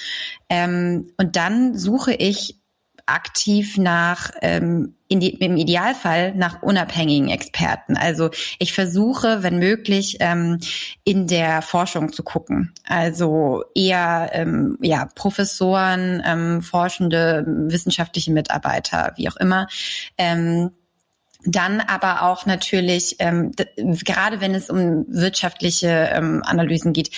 [0.49, 2.59] Ähm, und dann suche ich
[3.07, 7.95] aktiv nach, ähm, die, im Idealfall nach unabhängigen Experten.
[7.95, 10.59] Also ich versuche, wenn möglich, ähm,
[11.03, 12.73] in der Forschung zu gucken.
[12.87, 19.67] Also eher ähm, ja, Professoren, ähm, Forschende, wissenschaftliche Mitarbeiter, wie auch immer.
[20.17, 20.71] Ähm,
[21.45, 27.11] dann aber auch natürlich, ähm, gerade wenn es um wirtschaftliche ähm, Analysen geht,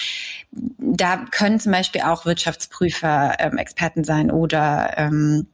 [0.51, 5.47] da können zum Beispiel auch Wirtschaftsprüfer ähm, Experten sein oder ähm,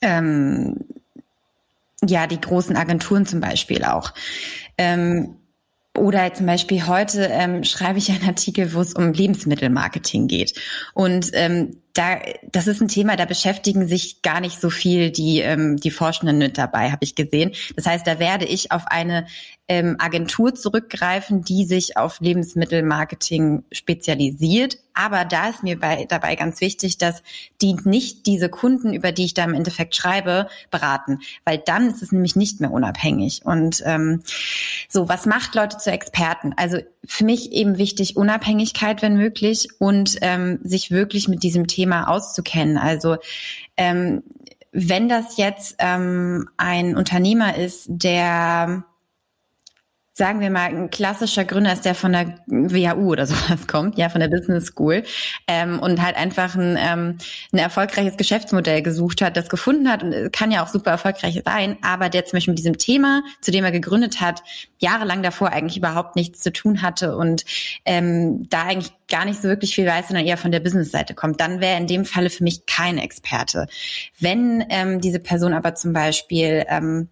[0.00, 0.76] ähm,
[2.04, 4.12] ja, die großen Agenturen zum Beispiel auch.
[4.76, 5.36] Ähm,
[5.96, 10.58] oder zum Beispiel heute ähm, schreibe ich einen Artikel, wo es um Lebensmittelmarketing geht.
[10.94, 15.40] Und ähm, da, das ist ein Thema, da beschäftigen sich gar nicht so viel die,
[15.40, 17.52] ähm, die Forschenden mit dabei, habe ich gesehen.
[17.76, 19.26] Das heißt, da werde ich auf eine
[19.68, 24.78] ähm, Agentur zurückgreifen, die sich auf Lebensmittelmarketing spezialisiert.
[24.92, 27.22] Aber da ist mir bei, dabei ganz wichtig, dass
[27.62, 32.02] die nicht diese Kunden, über die ich da im Endeffekt schreibe, beraten, weil dann ist
[32.02, 33.42] es nämlich nicht mehr unabhängig.
[33.44, 34.22] Und ähm,
[34.88, 36.52] so, was macht Leute zu Experten?
[36.56, 42.08] Also für mich eben wichtig Unabhängigkeit, wenn möglich, und ähm, sich wirklich mit diesem Thema
[42.08, 42.76] auszukennen.
[42.76, 43.16] Also
[43.76, 44.22] ähm,
[44.72, 48.84] wenn das jetzt ähm, ein Unternehmer ist, der
[50.14, 54.08] sagen wir mal, ein klassischer Gründer ist, der von der WHU oder sowas kommt, ja,
[54.08, 55.04] von der Business School,
[55.48, 57.18] ähm, und halt einfach ein, ähm,
[57.52, 61.78] ein erfolgreiches Geschäftsmodell gesucht hat, das gefunden hat und kann ja auch super erfolgreich sein,
[61.82, 64.42] aber der zum Beispiel mit diesem Thema, zu dem er gegründet hat,
[64.78, 67.44] jahrelang davor eigentlich überhaupt nichts zu tun hatte und
[67.84, 71.40] ähm, da eigentlich gar nicht so wirklich viel weiß, sondern eher von der Business-Seite kommt,
[71.40, 73.66] dann wäre in dem Falle für mich kein Experte.
[74.18, 77.08] Wenn ähm, diese Person aber zum Beispiel ähm,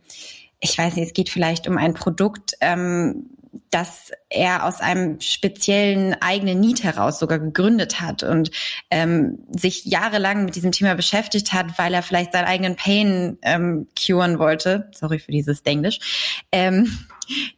[0.61, 3.31] ich weiß nicht, es geht vielleicht um ein Produkt, ähm,
[3.71, 8.51] das er aus einem speziellen eigenen Need heraus sogar gegründet hat und
[8.91, 13.89] ähm, sich jahrelang mit diesem Thema beschäftigt hat, weil er vielleicht seinen eigenen Pain ähm,
[13.99, 14.91] curen wollte.
[14.95, 16.45] Sorry für dieses Englisch.
[16.53, 16.97] Ähm,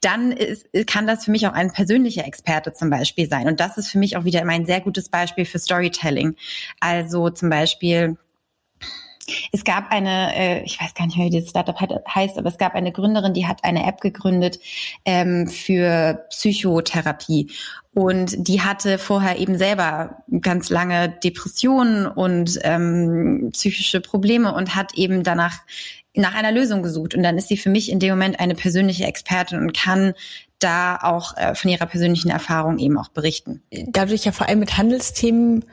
[0.00, 3.46] dann ist, kann das für mich auch ein persönlicher Experte zum Beispiel sein.
[3.48, 6.36] Und das ist für mich auch wieder immer ein sehr gutes Beispiel für Storytelling.
[6.80, 8.16] Also zum Beispiel
[9.52, 12.58] es gab eine, äh, ich weiß gar nicht mehr, wie dieses Startup heißt, aber es
[12.58, 14.58] gab eine Gründerin, die hat eine App gegründet
[15.04, 17.50] ähm, für Psychotherapie.
[17.94, 24.94] Und die hatte vorher eben selber ganz lange Depressionen und ähm, psychische Probleme und hat
[24.94, 25.58] eben danach
[26.14, 27.14] nach einer Lösung gesucht.
[27.14, 30.14] Und dann ist sie für mich in dem Moment eine persönliche Expertin und kann
[30.58, 33.62] da auch äh, von ihrer persönlichen Erfahrung eben auch berichten.
[33.70, 35.64] Dadurch ja vor allem mit Handelsthemen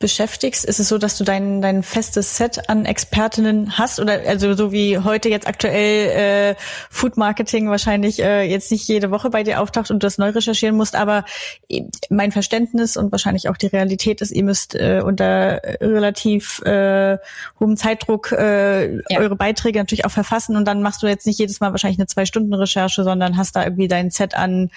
[0.00, 4.54] beschäftigst, ist es so, dass du dein, dein festes Set an Expertinnen hast oder also
[4.54, 6.54] so wie heute jetzt aktuell äh,
[6.90, 10.30] Food Marketing wahrscheinlich äh, jetzt nicht jede Woche bei dir auftaucht und du das neu
[10.30, 11.24] recherchieren musst, aber
[11.68, 17.16] äh, mein Verständnis und wahrscheinlich auch die Realität ist, ihr müsst äh, unter relativ äh,
[17.60, 19.20] hohem Zeitdruck äh, ja.
[19.20, 22.08] eure Beiträge natürlich auch verfassen und dann machst du jetzt nicht jedes Mal wahrscheinlich eine
[22.08, 24.70] zwei Stunden Recherche, sondern hast da irgendwie dein Set an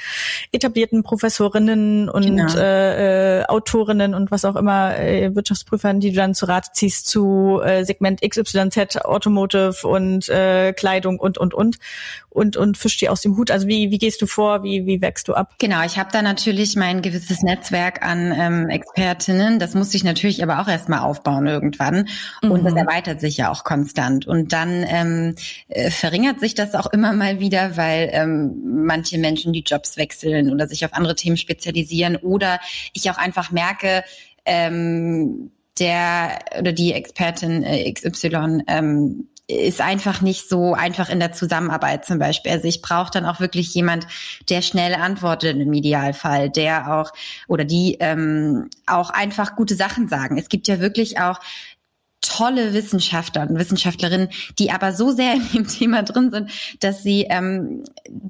[0.52, 2.54] etablierten Professorinnen und genau.
[2.56, 7.08] äh, äh, Autorinnen und was auch immer äh, Wirtschaftsprüfern, die du dann zu Rate ziehst
[7.08, 11.78] zu äh, Segment XYZ, Automotive und äh, Kleidung und, und, und
[12.38, 13.50] und, und fischt die aus dem Hut?
[13.50, 14.62] Also wie, wie gehst du vor?
[14.62, 15.56] Wie, wie wächst du ab?
[15.58, 19.58] Genau, ich habe da natürlich mein gewisses Netzwerk an ähm, Expertinnen.
[19.58, 22.08] Das muss ich natürlich aber auch erstmal aufbauen irgendwann.
[22.44, 22.66] Und mhm.
[22.66, 24.28] das erweitert sich ja auch konstant.
[24.28, 25.36] Und dann ähm,
[25.68, 30.54] äh, verringert sich das auch immer mal wieder, weil ähm, manche Menschen die Jobs wechseln
[30.54, 32.60] oder sich auf andere Themen spezialisieren oder
[32.94, 34.04] ich auch einfach merke,
[34.48, 41.32] ähm, der oder die Expertin äh, XY ähm, ist einfach nicht so einfach in der
[41.32, 42.52] Zusammenarbeit zum Beispiel.
[42.52, 44.06] Also ich brauche dann auch wirklich jemand,
[44.50, 47.12] der schnell antwortet im Idealfall, der auch
[47.48, 50.38] oder die ähm, auch einfach gute Sachen sagen.
[50.38, 51.40] Es gibt ja wirklich auch
[52.22, 57.28] tolle Wissenschaftler und Wissenschaftlerinnen, die aber so sehr in dem Thema drin sind, dass sie
[57.30, 57.84] ähm,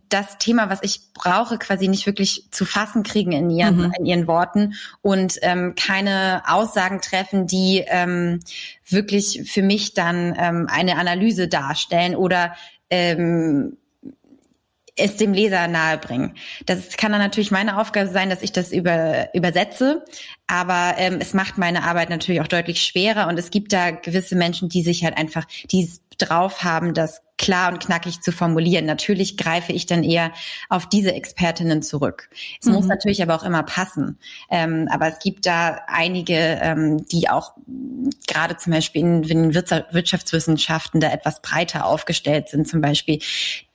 [0.09, 3.93] das Thema, was ich brauche, quasi nicht wirklich zu fassen kriegen in ihren, mhm.
[3.99, 8.39] in ihren Worten und ähm, keine Aussagen treffen, die ähm,
[8.87, 12.55] wirklich für mich dann ähm, eine Analyse darstellen oder
[12.89, 13.77] ähm,
[14.97, 16.35] es dem Leser nahebringen.
[16.65, 20.03] Das kann dann natürlich meine Aufgabe sein, dass ich das über, übersetze,
[20.47, 24.35] aber ähm, es macht meine Arbeit natürlich auch deutlich schwerer und es gibt da gewisse
[24.35, 28.85] Menschen, die sich halt einfach, die drauf haben, das klar und knackig zu formulieren.
[28.85, 30.31] Natürlich greife ich dann eher
[30.69, 32.29] auf diese Expertinnen zurück.
[32.59, 32.73] Es mhm.
[32.73, 34.17] muss natürlich aber auch immer passen.
[34.49, 37.53] Ähm, aber es gibt da einige, ähm, die auch
[38.27, 43.19] gerade zum Beispiel in, in Wirtschaftswissenschaften da etwas breiter aufgestellt sind, zum Beispiel,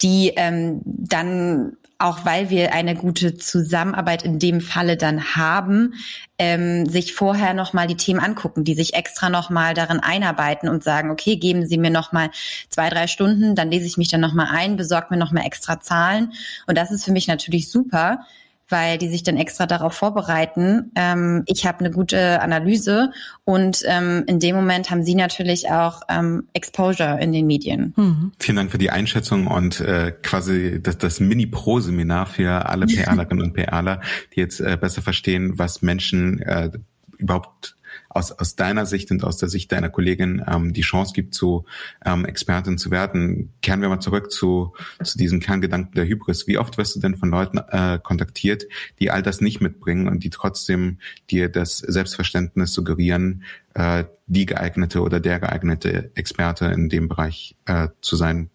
[0.00, 5.94] die ähm, dann auch weil wir eine gute Zusammenarbeit in dem Falle dann haben,
[6.38, 11.10] ähm, sich vorher nochmal die Themen angucken, die sich extra nochmal darin einarbeiten und sagen,
[11.10, 12.30] okay, geben Sie mir nochmal
[12.68, 16.32] zwei, drei Stunden, dann lese ich mich dann nochmal ein, besorge mir nochmal extra Zahlen.
[16.66, 18.26] Und das ist für mich natürlich super,
[18.72, 20.90] weil die sich dann extra darauf vorbereiten.
[20.96, 23.12] Ähm, ich habe eine gute Analyse
[23.44, 27.92] und ähm, in dem Moment haben sie natürlich auch ähm, Exposure in den Medien.
[27.96, 28.32] Mhm.
[28.38, 33.52] Vielen Dank für die Einschätzung und äh, quasi das, das Mini-Pro-Seminar für alle PRlerinnen und
[33.52, 34.00] PRler,
[34.34, 36.70] die jetzt äh, besser verstehen, was Menschen äh,
[37.18, 37.76] überhaupt
[38.14, 41.64] aus, aus deiner Sicht und aus der Sicht deiner Kollegin ähm, die Chance gibt, zu
[42.04, 43.52] ähm, Expertin zu werden.
[43.62, 46.46] Kehren wir mal zurück zu, zu diesem Kerngedanken der Hybris.
[46.46, 48.64] Wie oft wirst du denn von Leuten äh, kontaktiert,
[48.98, 50.98] die all das nicht mitbringen und die trotzdem
[51.30, 53.44] dir das Selbstverständnis suggerieren,
[53.74, 58.50] äh, die geeignete oder der geeignete Experte in dem Bereich äh, zu sein,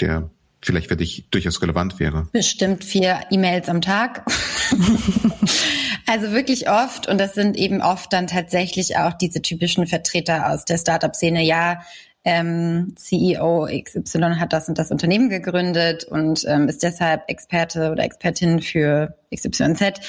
[0.00, 0.30] der
[0.62, 2.28] vielleicht für dich durchaus relevant wäre?
[2.32, 4.24] Bestimmt vier E-Mails am Tag.
[6.06, 7.08] also wirklich oft.
[7.08, 11.42] Und das sind eben oft dann tatsächlich auch diese typischen Vertreter aus der Startup-Szene.
[11.42, 11.82] Ja,
[12.24, 18.04] ähm, CEO XY hat das und das Unternehmen gegründet und ähm, ist deshalb Experte oder
[18.04, 20.00] Expertin für XYZ.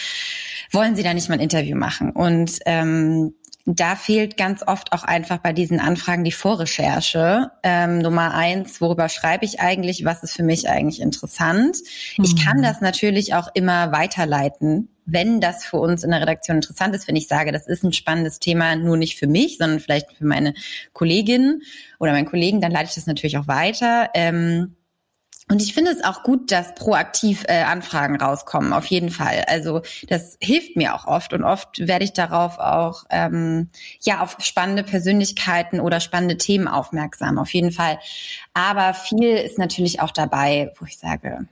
[0.71, 2.11] Wollen Sie da nicht mal ein Interview machen?
[2.11, 3.33] Und ähm,
[3.65, 7.51] da fehlt ganz oft auch einfach bei diesen Anfragen die Vorrecherche.
[7.63, 10.03] Ähm, Nummer eins, worüber schreibe ich eigentlich?
[10.03, 11.77] Was ist für mich eigentlich interessant?
[12.17, 12.25] Mhm.
[12.25, 16.95] Ich kann das natürlich auch immer weiterleiten, wenn das für uns in der Redaktion interessant
[16.95, 20.11] ist, wenn ich sage, das ist ein spannendes Thema, nur nicht für mich, sondern vielleicht
[20.13, 20.53] für meine
[20.91, 21.61] Kollegin
[21.99, 24.09] oder meinen Kollegen, dann leite ich das natürlich auch weiter.
[24.13, 24.75] Ähm,
[25.49, 29.43] und ich finde es auch gut, dass proaktiv äh, Anfragen rauskommen, auf jeden Fall.
[29.47, 33.69] Also das hilft mir auch oft und oft werde ich darauf auch ähm,
[34.01, 37.99] ja auf spannende Persönlichkeiten oder spannende Themen aufmerksam, auf jeden Fall.
[38.53, 41.45] Aber viel ist natürlich auch dabei, wo ich sage,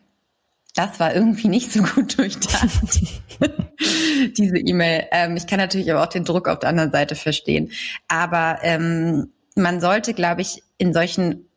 [0.74, 3.02] das war irgendwie nicht so gut durchdacht,
[4.38, 5.08] diese E-Mail.
[5.12, 7.72] Ähm, ich kann natürlich aber auch den Druck auf der anderen Seite verstehen.
[8.08, 11.51] Aber ähm, man sollte, glaube ich, in solchen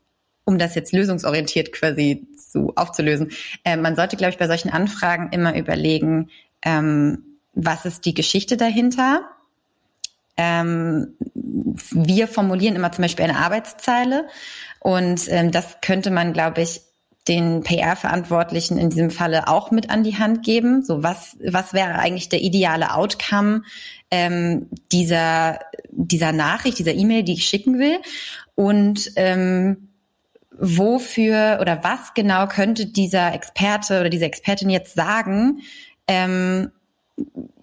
[0.44, 3.32] um das jetzt lösungsorientiert quasi zu aufzulösen.
[3.64, 6.30] Äh, man sollte, glaube ich, bei solchen Anfragen immer überlegen,
[6.62, 9.22] ähm, was ist die Geschichte dahinter?
[10.36, 14.26] Ähm, wir formulieren immer zum Beispiel eine Arbeitszeile
[14.80, 16.80] und ähm, das könnte man, glaube ich,
[17.28, 20.82] den PR-Verantwortlichen in diesem Falle auch mit an die Hand geben.
[20.82, 23.62] So was, was wäre eigentlich der ideale Outcome
[24.10, 27.98] ähm, dieser, dieser Nachricht, dieser E-Mail, die ich schicken will?
[28.56, 29.88] Und ähm,
[30.58, 35.60] wofür oder was genau könnte dieser Experte oder diese Expertin jetzt sagen,
[36.08, 36.70] ähm,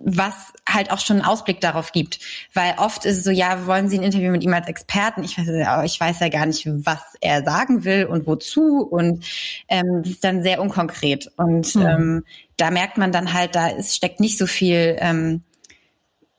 [0.03, 2.19] was halt auch schon einen Ausblick darauf gibt.
[2.53, 5.23] Weil oft ist es so, ja, wollen Sie ein Interview mit ihm als Experten?
[5.23, 8.87] Ich weiß, ich weiß ja gar nicht, was er sagen will und wozu.
[8.89, 9.25] Und
[9.67, 11.29] ähm, das ist dann sehr unkonkret.
[11.35, 11.85] Und mhm.
[11.85, 12.25] ähm,
[12.57, 15.43] da merkt man dann halt, da ist, steckt nicht so viel, ähm,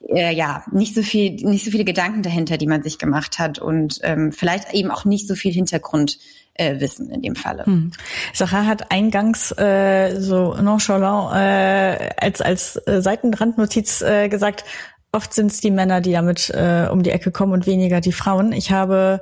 [0.09, 3.59] äh, ja, nicht so viel, nicht so viele Gedanken dahinter, die man sich gemacht hat
[3.59, 6.19] und ähm, vielleicht eben auch nicht so viel Hintergrund
[6.55, 7.65] äh, wissen in dem Falle.
[7.65, 7.93] Hm.
[8.33, 14.65] Sacha hat eingangs äh, so nonchalant äh, als als äh, Seitenrandnotiz äh, gesagt,
[15.15, 18.13] Oft sind es die Männer, die damit äh, um die Ecke kommen und weniger die
[18.13, 18.53] Frauen.
[18.53, 19.21] Ich habe,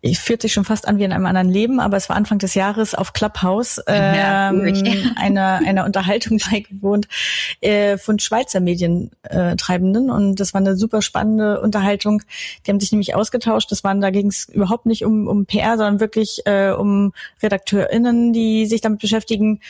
[0.00, 2.38] ich fühlt sich schon fast an wie in einem anderen Leben, aber es war Anfang
[2.38, 4.48] des Jahres auf Clubhouse ähm, ja,
[5.16, 7.06] eine, eine Unterhaltung beigewohnt
[7.60, 12.22] äh, von Schweizer Medientreibenden und das war eine super spannende Unterhaltung.
[12.64, 13.70] Die haben sich nämlich ausgetauscht.
[13.70, 18.32] Das waren, da ging es überhaupt nicht um, um PR, sondern wirklich äh, um RedakteurInnen,
[18.32, 19.60] die sich damit beschäftigen.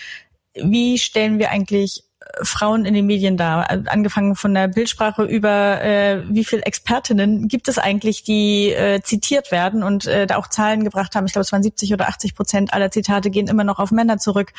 [0.55, 2.05] Wie stellen wir eigentlich
[2.43, 7.69] Frauen in den Medien da, angefangen von der Bildsprache über äh, wie viele Expertinnen gibt
[7.69, 11.27] es eigentlich, die äh, zitiert werden und äh, da auch Zahlen gebracht haben.
[11.27, 14.19] Ich glaube, es waren 70 oder 80 Prozent aller Zitate gehen immer noch auf Männer
[14.19, 14.53] zurück.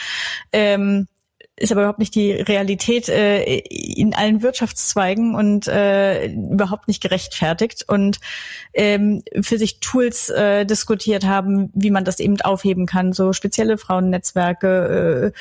[0.52, 1.08] Ähm,
[1.62, 7.86] ist aber überhaupt nicht die Realität äh, in allen Wirtschaftszweigen und äh, überhaupt nicht gerechtfertigt.
[7.88, 8.20] Und
[8.74, 13.78] ähm, für sich Tools äh, diskutiert haben, wie man das eben aufheben kann, so spezielle
[13.78, 15.34] Frauennetzwerke,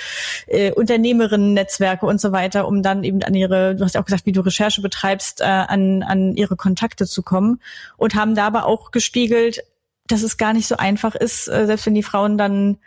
[0.48, 4.06] äh, äh, Unternehmerinnen-Netzwerke und so weiter, um dann eben an ihre, du hast ja auch
[4.06, 7.60] gesagt, wie du Recherche betreibst, äh, an, an ihre Kontakte zu kommen.
[7.96, 9.64] Und haben da aber auch gespiegelt,
[10.06, 12.78] dass es gar nicht so einfach ist, äh, selbst wenn die Frauen dann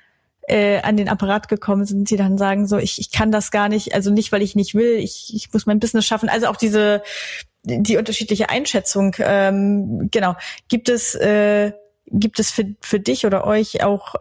[0.47, 3.69] äh, an den Apparat gekommen sind, die dann sagen so, ich, ich kann das gar
[3.69, 6.29] nicht, also nicht, weil ich nicht will, ich, ich muss mein Business schaffen.
[6.29, 7.01] Also auch diese
[7.65, 9.15] die unterschiedliche Einschätzung.
[9.19, 10.35] Ähm, genau,
[10.67, 11.71] gibt es äh,
[12.07, 14.15] gibt es für für dich oder euch auch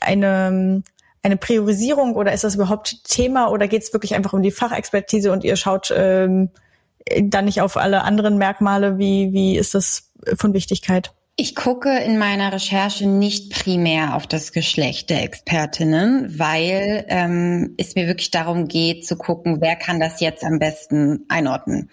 [0.00, 0.82] eine
[1.22, 5.32] eine Priorisierung oder ist das überhaupt Thema oder geht es wirklich einfach um die Fachexpertise
[5.32, 6.50] und ihr schaut ähm,
[7.20, 8.98] dann nicht auf alle anderen Merkmale?
[8.98, 11.12] Wie wie ist das von Wichtigkeit?
[11.38, 17.94] Ich gucke in meiner Recherche nicht primär auf das Geschlecht der Expertinnen, weil ähm, es
[17.94, 21.90] mir wirklich darum geht zu gucken, wer kann das jetzt am besten einordnen.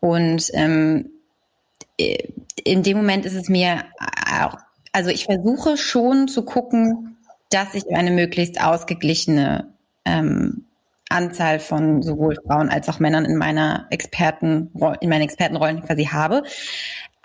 [0.00, 1.10] Und ähm,
[2.00, 2.28] äh,
[2.64, 3.84] in dem Moment ist es mir
[4.32, 4.56] auch,
[4.92, 7.18] also ich versuche schon zu gucken,
[7.50, 9.74] dass ich eine möglichst ausgeglichene
[10.06, 10.64] ähm,
[11.10, 16.44] Anzahl von sowohl Frauen als auch Männern in meiner Experten, in meinen Expertenrollen quasi habe.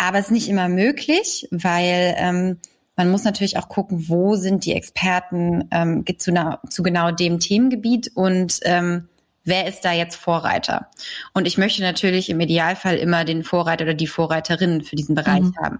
[0.01, 2.57] Aber es ist nicht immer möglich, weil ähm,
[2.95, 6.33] man muss natürlich auch gucken, wo sind die Experten ähm, zu,
[6.69, 9.09] zu genau dem Themengebiet und ähm,
[9.43, 10.87] wer ist da jetzt Vorreiter?
[11.35, 15.41] Und ich möchte natürlich im Idealfall immer den Vorreiter oder die Vorreiterin für diesen Bereich
[15.41, 15.55] mhm.
[15.61, 15.79] haben.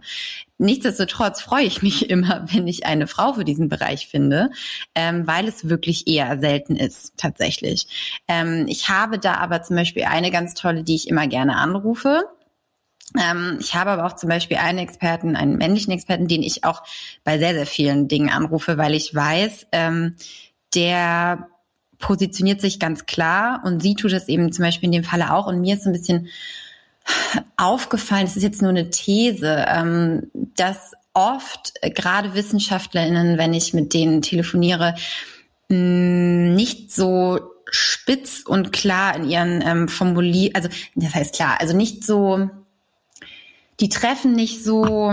[0.60, 4.52] Nichtsdestotrotz freue ich mich immer, wenn ich eine Frau für diesen Bereich finde,
[4.94, 8.22] ähm, weil es wirklich eher selten ist, tatsächlich.
[8.28, 12.24] Ähm, ich habe da aber zum Beispiel eine ganz tolle, die ich immer gerne anrufe.
[13.20, 16.84] Ähm, ich habe aber auch zum Beispiel einen Experten, einen männlichen Experten, den ich auch
[17.24, 20.16] bei sehr, sehr vielen Dingen anrufe, weil ich weiß, ähm,
[20.74, 21.48] der
[22.00, 25.48] positioniert sich ganz klar und sie tut es eben zum Beispiel in dem Falle auch.
[25.48, 26.28] Und mir ist so ein bisschen
[27.58, 33.74] aufgefallen, es ist jetzt nur eine These, ähm, dass oft äh, gerade WissenschaftlerInnen, wenn ich
[33.74, 34.96] mit denen telefoniere,
[35.70, 37.40] mh, mm, nicht so
[37.70, 42.50] spitz und klar in ihren ähm, Formulier, also das heißt klar, also nicht so,
[43.82, 45.12] die treffen nicht so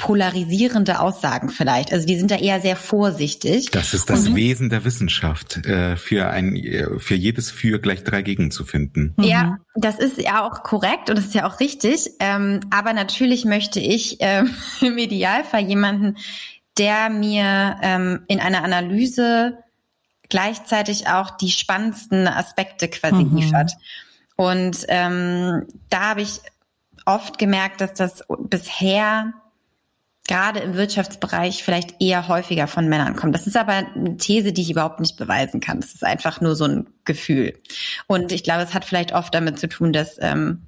[0.00, 1.92] polarisierende Aussagen vielleicht.
[1.92, 3.70] Also die sind da eher sehr vorsichtig.
[3.70, 6.56] Das ist das und, Wesen der Wissenschaft, äh, für ein
[6.98, 9.14] für jedes Für gleich drei Gegen zu finden.
[9.20, 9.58] Ja, mhm.
[9.74, 12.10] das ist ja auch korrekt und das ist ja auch richtig.
[12.18, 16.16] Ähm, aber natürlich möchte ich ähm, im Idealfall jemanden,
[16.78, 19.58] der mir ähm, in einer Analyse
[20.30, 23.36] gleichzeitig auch die spannendsten Aspekte quasi mhm.
[23.36, 23.72] liefert.
[24.36, 26.40] Und ähm, da habe ich
[27.06, 29.32] oft gemerkt, dass das bisher
[30.28, 33.34] gerade im Wirtschaftsbereich vielleicht eher häufiger von Männern kommt.
[33.34, 35.80] Das ist aber eine These, die ich überhaupt nicht beweisen kann.
[35.80, 37.58] Das ist einfach nur so ein Gefühl.
[38.06, 40.66] Und ich glaube, es hat vielleicht oft damit zu tun, dass ähm,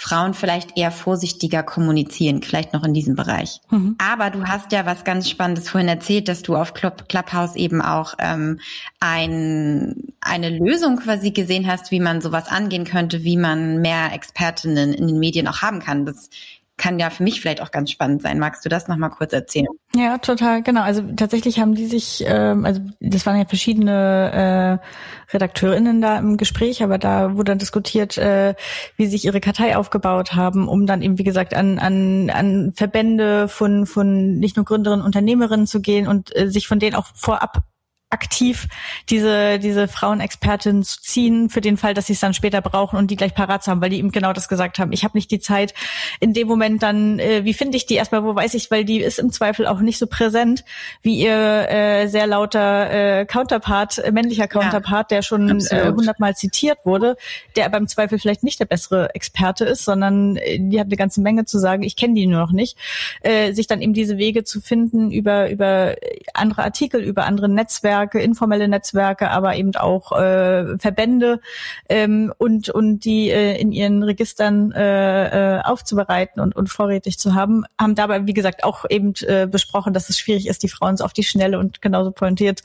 [0.00, 3.60] Frauen vielleicht eher vorsichtiger kommunizieren, vielleicht noch in diesem Bereich.
[3.68, 3.96] Mhm.
[3.98, 7.82] Aber du hast ja was ganz Spannendes vorhin erzählt, dass du auf Club, Clubhouse eben
[7.82, 8.60] auch ähm,
[9.00, 14.94] ein, eine Lösung quasi gesehen hast, wie man sowas angehen könnte, wie man mehr Expertinnen
[14.94, 16.06] in den Medien auch haben kann.
[16.06, 16.30] Das
[16.78, 18.38] kann ja für mich vielleicht auch ganz spannend sein.
[18.38, 19.66] Magst du das nochmal kurz erzählen?
[19.94, 20.82] Ja, total, genau.
[20.82, 26.36] Also tatsächlich haben die sich, ähm, also das waren ja verschiedene äh, RedakteurInnen da im
[26.36, 28.54] Gespräch, aber da wurde dann diskutiert, äh,
[28.96, 33.48] wie sich ihre Kartei aufgebaut haben, um dann eben, wie gesagt, an, an, an Verbände
[33.48, 37.64] von, von nicht nur Gründerinnen, Unternehmerinnen zu gehen und äh, sich von denen auch vorab
[38.10, 38.68] aktiv
[39.10, 43.10] diese diese Frauenexpertin zu ziehen für den Fall, dass sie es dann später brauchen und
[43.10, 44.92] die gleich parat zu haben, weil die eben genau das gesagt haben.
[44.92, 45.74] Ich habe nicht die Zeit
[46.18, 49.00] in dem Moment dann, äh, wie finde ich die erstmal, wo weiß ich, weil die
[49.00, 50.64] ist im Zweifel auch nicht so präsent
[51.02, 56.34] wie ihr äh, sehr lauter äh, Counterpart, äh, männlicher Counterpart, ja, der schon äh, hundertmal
[56.34, 57.16] zitiert wurde,
[57.56, 60.96] der aber im Zweifel vielleicht nicht der bessere Experte ist, sondern äh, die hat eine
[60.96, 61.82] ganze Menge zu sagen.
[61.82, 62.78] Ich kenne die nur noch nicht.
[63.20, 65.96] Äh, sich dann eben diese Wege zu finden über über
[66.38, 71.40] andere Artikel, über andere Netzwerke informelle Netzwerke, aber eben auch äh, Verbände
[71.88, 77.34] ähm, und und die äh, in ihren Registern äh, äh, aufzubereiten und, und vorrätig zu
[77.34, 80.96] haben, haben dabei wie gesagt auch eben äh, besprochen, dass es schwierig ist, die Frauen
[80.96, 82.62] so auf die Schnelle und genauso pointiert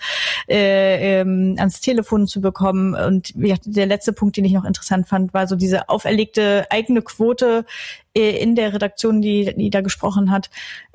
[0.48, 2.96] äh, ähm, ans Telefon zu bekommen.
[2.96, 7.66] Und der letzte Punkt, den ich noch interessant fand, war so diese auferlegte eigene Quote
[8.16, 10.50] äh, in der Redaktion, die, die da gesprochen hat,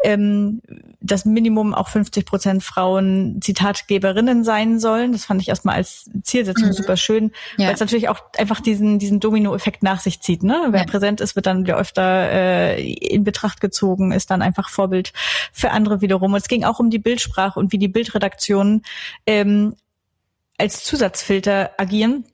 [0.04, 0.62] ähm,
[1.00, 5.12] das Minimum auch 50 Prozent Frauen Zitatgeberinnen sein sollen.
[5.12, 6.72] Das fand ich erstmal als Zielsetzung mhm.
[6.72, 7.66] super schön, ja.
[7.66, 10.42] weil es natürlich auch einfach diesen, diesen Domino-Effekt nach sich zieht.
[10.42, 10.68] Ne?
[10.70, 10.86] Wer ja.
[10.86, 15.12] präsent ist, wird dann wieder öfter äh, in Betracht gezogen, ist dann einfach Vorbild
[15.52, 16.32] für andere wiederum.
[16.32, 18.82] Und es ging auch um die Bildsprache und wie die Bildredaktionen
[19.26, 19.74] ähm,
[20.58, 22.24] als Zusatzfilter agieren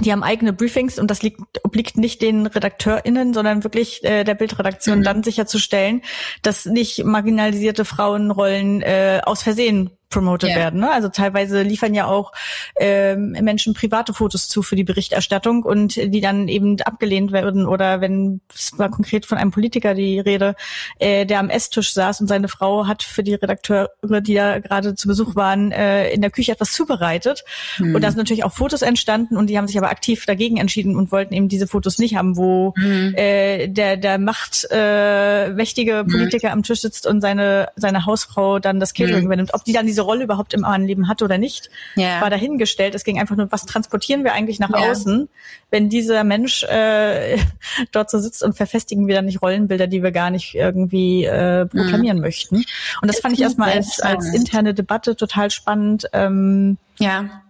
[0.00, 4.34] die haben eigene Briefings und das liegt, obliegt nicht den RedakteurInnen, sondern wirklich äh, der
[4.34, 5.04] Bildredaktion mhm.
[5.04, 6.02] dann sicherzustellen,
[6.42, 10.58] dass nicht marginalisierte Frauenrollen äh, aus Versehen promoted yeah.
[10.58, 10.80] werden.
[10.80, 10.90] Ne?
[10.90, 12.32] Also teilweise liefern ja auch
[12.76, 18.00] ähm, Menschen private Fotos zu für die Berichterstattung und die dann eben abgelehnt werden oder
[18.00, 20.54] wenn es war konkret von einem Politiker die Rede,
[20.98, 24.94] äh, der am Esstisch saß und seine Frau hat für die Redakteure, die da gerade
[24.94, 27.44] zu Besuch waren, äh, in der Küche etwas zubereitet
[27.78, 27.94] mhm.
[27.94, 30.96] und da sind natürlich auch Fotos entstanden und die haben sich aber aktiv dagegen entschieden
[30.96, 33.14] und wollten eben diese Fotos nicht haben, wo mhm.
[33.14, 36.12] äh, der der macht äh, mächtige mhm.
[36.12, 36.54] Politiker mhm.
[36.54, 39.26] am Tisch sitzt und seine seine Hausfrau dann das Catering mhm.
[39.26, 39.54] übernimmt.
[39.54, 42.20] Ob die dann diese diese Rolle überhaupt im Leben hat oder nicht, ja.
[42.20, 42.94] war dahingestellt.
[42.94, 44.90] Es ging einfach nur, was transportieren wir eigentlich nach ja.
[44.90, 45.28] außen,
[45.72, 47.36] wenn dieser Mensch äh,
[47.92, 51.66] dort so sitzt und verfestigen wir dann nicht Rollenbilder, die wir gar nicht irgendwie äh,
[51.66, 52.22] proklamieren mhm.
[52.22, 52.56] möchten.
[53.02, 56.06] Und das fand ich erstmal als, als interne Debatte total spannend.
[56.12, 57.42] Ähm, ja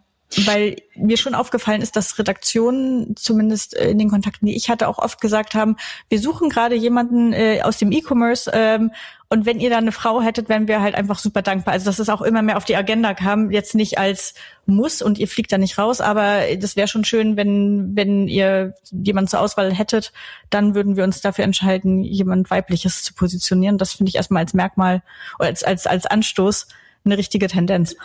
[0.45, 4.99] weil mir schon aufgefallen ist, dass Redaktionen, zumindest in den Kontakten, die ich hatte, auch
[4.99, 5.77] oft gesagt haben,
[6.11, 8.91] wir suchen gerade jemanden äh, aus dem E-Commerce ähm,
[9.31, 11.75] und wenn ihr da eine Frau hättet, wären wir halt einfach super dankbar.
[11.75, 14.35] Also dass es auch immer mehr auf die Agenda kam, jetzt nicht als
[14.67, 18.75] muss und ihr fliegt da nicht raus, aber das wäre schon schön, wenn, wenn ihr
[18.91, 20.13] jemanden zur Auswahl hättet,
[20.51, 23.79] dann würden wir uns dafür entscheiden, jemand weibliches zu positionieren.
[23.79, 25.03] Das finde ich erstmal als Merkmal
[25.39, 26.67] oder als, als, als Anstoß
[27.09, 27.97] eine richtige Tendenz.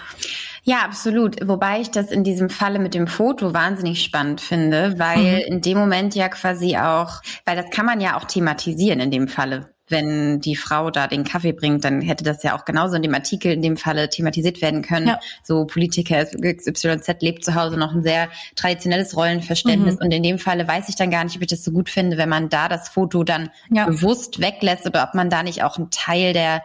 [0.64, 1.46] Ja, absolut.
[1.46, 5.54] Wobei ich das in diesem Falle mit dem Foto wahnsinnig spannend finde, weil mhm.
[5.56, 9.28] in dem Moment ja quasi auch, weil das kann man ja auch thematisieren in dem
[9.28, 13.02] Falle wenn die Frau da den Kaffee bringt, dann hätte das ja auch genauso in
[13.02, 15.08] dem Artikel in dem Falle thematisiert werden können.
[15.08, 15.20] Ja.
[15.44, 20.02] So Politiker XYZ lebt zu Hause noch ein sehr traditionelles Rollenverständnis mhm.
[20.02, 22.18] und in dem Falle weiß ich dann gar nicht, ob ich das so gut finde,
[22.18, 23.86] wenn man da das Foto dann ja.
[23.86, 26.64] bewusst weglässt oder ob man da nicht auch einen Teil der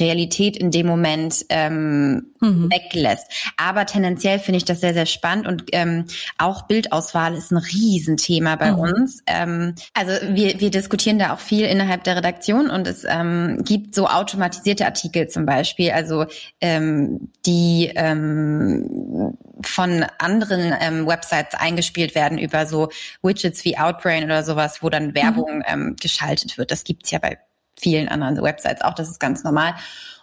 [0.00, 2.70] Realität in dem Moment ähm, mhm.
[2.70, 3.30] weglässt.
[3.56, 6.06] Aber tendenziell finde ich das sehr, sehr spannend und ähm,
[6.38, 8.78] auch Bildauswahl ist ein Riesenthema bei mhm.
[8.78, 9.22] uns.
[9.26, 13.94] Ähm, also wir, wir diskutieren da auch viel innerhalb der Redaktion und es ähm, gibt
[13.94, 16.26] so automatisierte Artikel zum Beispiel, also
[16.60, 22.88] ähm, die ähm, von anderen ähm, Websites eingespielt werden über so
[23.22, 25.64] Widgets wie Outbrain oder sowas, wo dann Werbung mhm.
[25.66, 26.70] ähm, geschaltet wird.
[26.70, 27.38] Das gibt's ja bei
[27.80, 29.74] vielen anderen Websites auch, das ist ganz normal.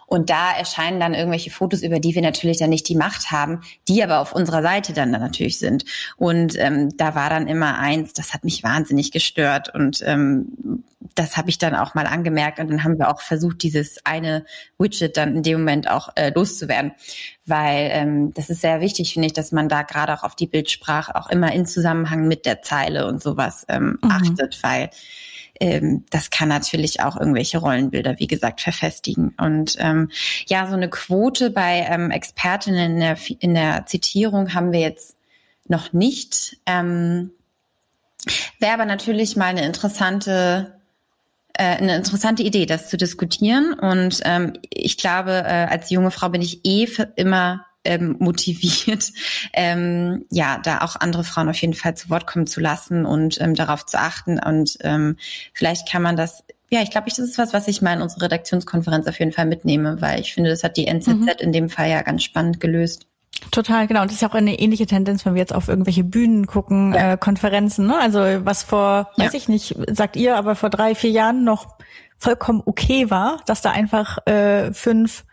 [0.08, 3.60] Und da erscheinen dann irgendwelche Fotos, über die wir natürlich dann nicht die Macht haben,
[3.88, 5.84] die aber auf unserer Seite dann, dann natürlich sind.
[6.16, 9.74] Und ähm, da war dann immer eins, das hat mich wahnsinnig gestört.
[9.74, 10.82] Und ähm,
[11.14, 12.58] das habe ich dann auch mal angemerkt.
[12.58, 14.46] Und dann haben wir auch versucht, dieses eine
[14.78, 16.92] Widget dann in dem Moment auch äh, loszuwerden.
[17.44, 20.46] Weil ähm, das ist sehr wichtig, finde ich, dass man da gerade auch auf die
[20.46, 24.10] Bildsprache auch immer in Zusammenhang mit der Zeile und sowas ähm, mhm.
[24.10, 24.88] achtet, weil
[25.60, 29.34] ähm, das kann natürlich auch irgendwelche Rollenbilder, wie gesagt, verfestigen.
[29.38, 30.10] Und ähm,
[30.46, 35.16] ja, so eine Quote bei ähm, Expertinnen in der, in der Zitierung haben wir jetzt
[35.66, 36.58] noch nicht.
[36.66, 37.30] Ähm,
[38.58, 40.78] Wäre aber natürlich mal eine interessante
[41.54, 43.74] äh, eine interessante Idee, das zu diskutieren.
[43.74, 49.12] Und ähm, ich glaube, äh, als junge Frau bin ich eh immer ähm, motiviert,
[49.52, 53.40] ähm, ja, da auch andere Frauen auf jeden Fall zu Wort kommen zu lassen und
[53.40, 54.38] ähm, darauf zu achten.
[54.38, 55.16] Und ähm,
[55.54, 58.26] vielleicht kann man das ja, ich glaube, das ist was, was ich mal in unsere
[58.26, 61.30] Redaktionskonferenz auf jeden Fall mitnehme, weil ich finde, das hat die NZZ mhm.
[61.38, 63.06] in dem Fall ja ganz spannend gelöst.
[63.50, 64.02] Total, genau.
[64.02, 66.92] Und das ist ja auch eine ähnliche Tendenz, wenn wir jetzt auf irgendwelche Bühnen gucken,
[66.92, 67.12] ja.
[67.12, 67.86] äh, Konferenzen.
[67.86, 67.98] Ne?
[67.98, 69.24] Also was vor, ja.
[69.24, 71.78] weiß ich nicht, sagt ihr, aber vor drei, vier Jahren noch
[72.18, 75.24] vollkommen okay war, dass da einfach äh, fünf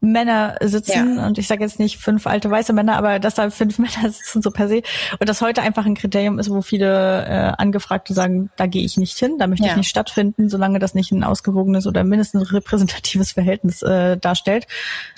[0.00, 1.26] Männer sitzen ja.
[1.26, 4.40] und ich sage jetzt nicht fünf alte weiße Männer, aber dass da fünf Männer sitzen
[4.40, 4.82] so per se
[5.18, 8.96] und das heute einfach ein Kriterium ist, wo viele äh, Angefragte sagen, da gehe ich
[8.96, 9.72] nicht hin, da möchte ja.
[9.72, 14.66] ich nicht stattfinden, solange das nicht ein ausgewogenes oder mindestens repräsentatives Verhältnis äh, darstellt.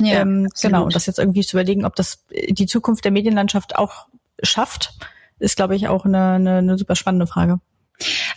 [0.00, 3.76] Ja, ähm, genau und das jetzt irgendwie zu überlegen, ob das die Zukunft der Medienlandschaft
[3.76, 4.06] auch
[4.42, 4.94] schafft,
[5.38, 7.60] ist glaube ich auch eine, eine, eine super spannende Frage.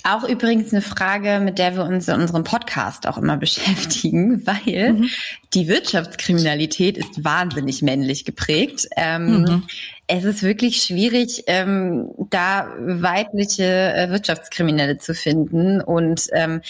[0.03, 4.93] Auch übrigens eine Frage, mit der wir uns in unserem Podcast auch immer beschäftigen, weil
[4.93, 5.09] mhm.
[5.53, 8.87] die Wirtschaftskriminalität ist wahnsinnig männlich geprägt.
[8.95, 9.63] Ähm, mhm.
[10.07, 15.81] Es ist wirklich schwierig, ähm, da weibliche äh, Wirtschaftskriminelle zu finden.
[15.81, 16.61] Und ähm,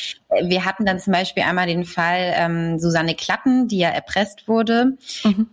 [0.41, 4.97] wir hatten dann zum Beispiel einmal den Fall ähm, Susanne Klatten, die ja erpresst wurde.
[5.25, 5.47] Mhm.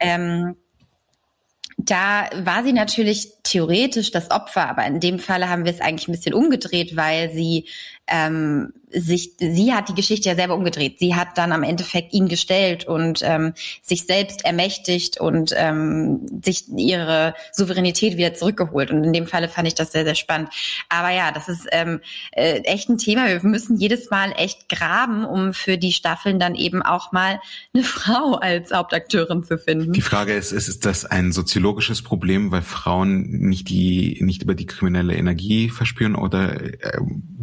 [1.85, 6.07] Da war sie natürlich theoretisch das Opfer, aber in dem Falle haben wir es eigentlich
[6.07, 7.67] ein bisschen umgedreht, weil sie
[8.13, 10.99] ähm, sich, sie hat die Geschichte ja selber umgedreht.
[10.99, 16.69] Sie hat dann am Endeffekt ihn gestellt und ähm, sich selbst ermächtigt und ähm, sich
[16.77, 18.91] ihre Souveränität wieder zurückgeholt.
[18.91, 20.51] Und in dem Falle fand ich das sehr, sehr spannend.
[20.91, 22.01] Aber ja, das ist ähm,
[22.33, 23.29] äh, echt ein Thema.
[23.29, 27.41] Wir müssen jedes Mal echt graben, um für die Staffeln dann eben auch mal
[27.73, 29.93] eine Frau als Hauptakteurin zu finden.
[29.93, 34.67] Die Frage ist, ist das ein soziologisches Problem, weil Frauen nicht die nicht über die
[34.67, 36.99] kriminelle Energie verspüren oder äh,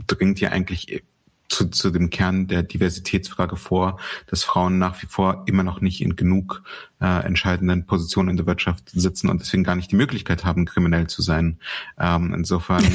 [0.07, 1.03] dringt ja eigentlich
[1.49, 6.01] zu, zu dem Kern der Diversitätsfrage vor, dass Frauen nach wie vor immer noch nicht
[6.01, 6.63] in genug
[7.01, 11.07] äh, entscheidenden Positionen in der Wirtschaft sitzen und deswegen gar nicht die Möglichkeit haben, kriminell
[11.07, 11.59] zu sein.
[11.99, 12.83] Ähm, insofern.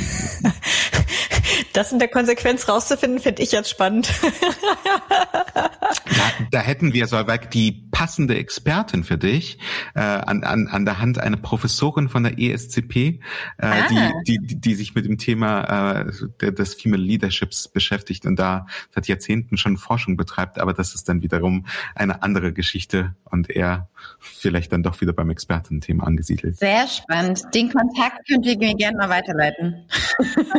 [1.73, 4.09] Das in der Konsequenz rauszufinden, finde ich jetzt spannend.
[5.85, 9.59] da, da hätten wir, Solveig, die passende Expertin für dich
[9.95, 13.21] äh, an, an, an der Hand, eine Professorin von der ESCP, äh,
[13.59, 13.89] ah.
[14.27, 16.07] die, die, die sich mit dem Thema
[16.41, 21.09] äh, des Female Leaderships beschäftigt und da seit Jahrzehnten schon Forschung betreibt, aber das ist
[21.09, 26.57] dann wiederum eine andere Geschichte und eher vielleicht dann doch wieder beim Expertenthema angesiedelt.
[26.57, 27.43] Sehr spannend.
[27.55, 29.87] Den Kontakt könnt ihr mir gerne mal weiterleiten.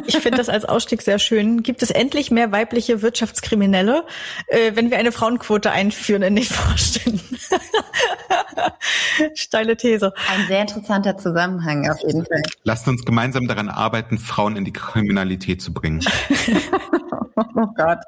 [0.07, 1.63] Ich finde das als Ausstieg sehr schön.
[1.63, 4.05] Gibt es endlich mehr weibliche Wirtschaftskriminelle,
[4.47, 7.39] äh, wenn wir eine Frauenquote einführen in den Vorständen?
[9.33, 10.13] Steile These.
[10.29, 12.41] Ein sehr interessanter Zusammenhang auf jeden Fall.
[12.63, 16.05] Lasst uns gemeinsam daran arbeiten, Frauen in die Kriminalität zu bringen.
[17.37, 17.99] Oh Gott.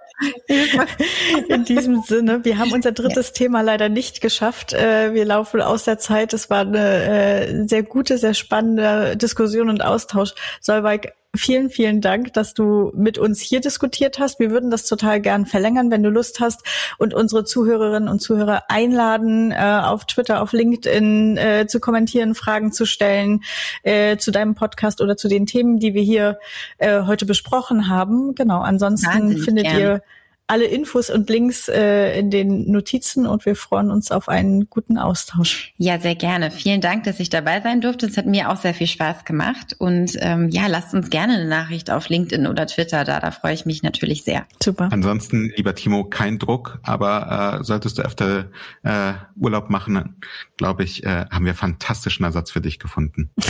[1.50, 3.34] In diesem Sinne, wir haben unser drittes ja.
[3.34, 4.72] Thema leider nicht geschafft.
[4.74, 6.34] Äh, wir laufen aus der Zeit.
[6.34, 10.34] Es war eine äh, sehr gute, sehr spannende Diskussion und Austausch.
[10.62, 14.40] Solveig, vielen, vielen Dank, dass du mit uns hier diskutiert hast.
[14.40, 16.64] Wir würden das total gern verlängern, wenn du Lust hast
[16.98, 22.72] und unsere Zuhörerinnen und Zuhörer einladen, äh, auf Twitter, auf LinkedIn äh, zu kommentieren, Fragen
[22.72, 23.44] zu stellen
[23.84, 26.40] äh, zu deinem Podcast oder zu den Themen, die wir hier
[26.78, 28.36] äh, heute besprochen haben.
[28.36, 29.80] Genau, ansonsten Wahnsinnig findet gern.
[29.80, 30.02] ihr
[30.48, 34.98] alle Infos und Links äh, in den Notizen und wir freuen uns auf einen guten
[34.98, 35.74] Austausch.
[35.78, 36.52] Ja, sehr gerne.
[36.52, 38.06] Vielen Dank, dass ich dabei sein durfte.
[38.06, 39.76] Es hat mir auch sehr viel Spaß gemacht.
[39.78, 43.20] Und ähm, ja, lasst uns gerne eine Nachricht auf LinkedIn oder Twitter da.
[43.20, 44.46] Da freue ich mich natürlich sehr.
[44.64, 44.88] Super.
[44.90, 48.46] Ansonsten, lieber Timo, kein Druck, aber äh, solltest du öfter
[48.84, 50.16] äh, Urlaub machen,
[50.56, 53.32] glaube ich, äh, haben wir fantastischen Ersatz für dich gefunden.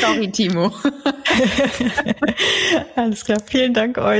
[0.00, 0.72] Sorry, Timo.
[2.94, 3.38] Alles klar.
[3.44, 4.19] Vielen Dank euch.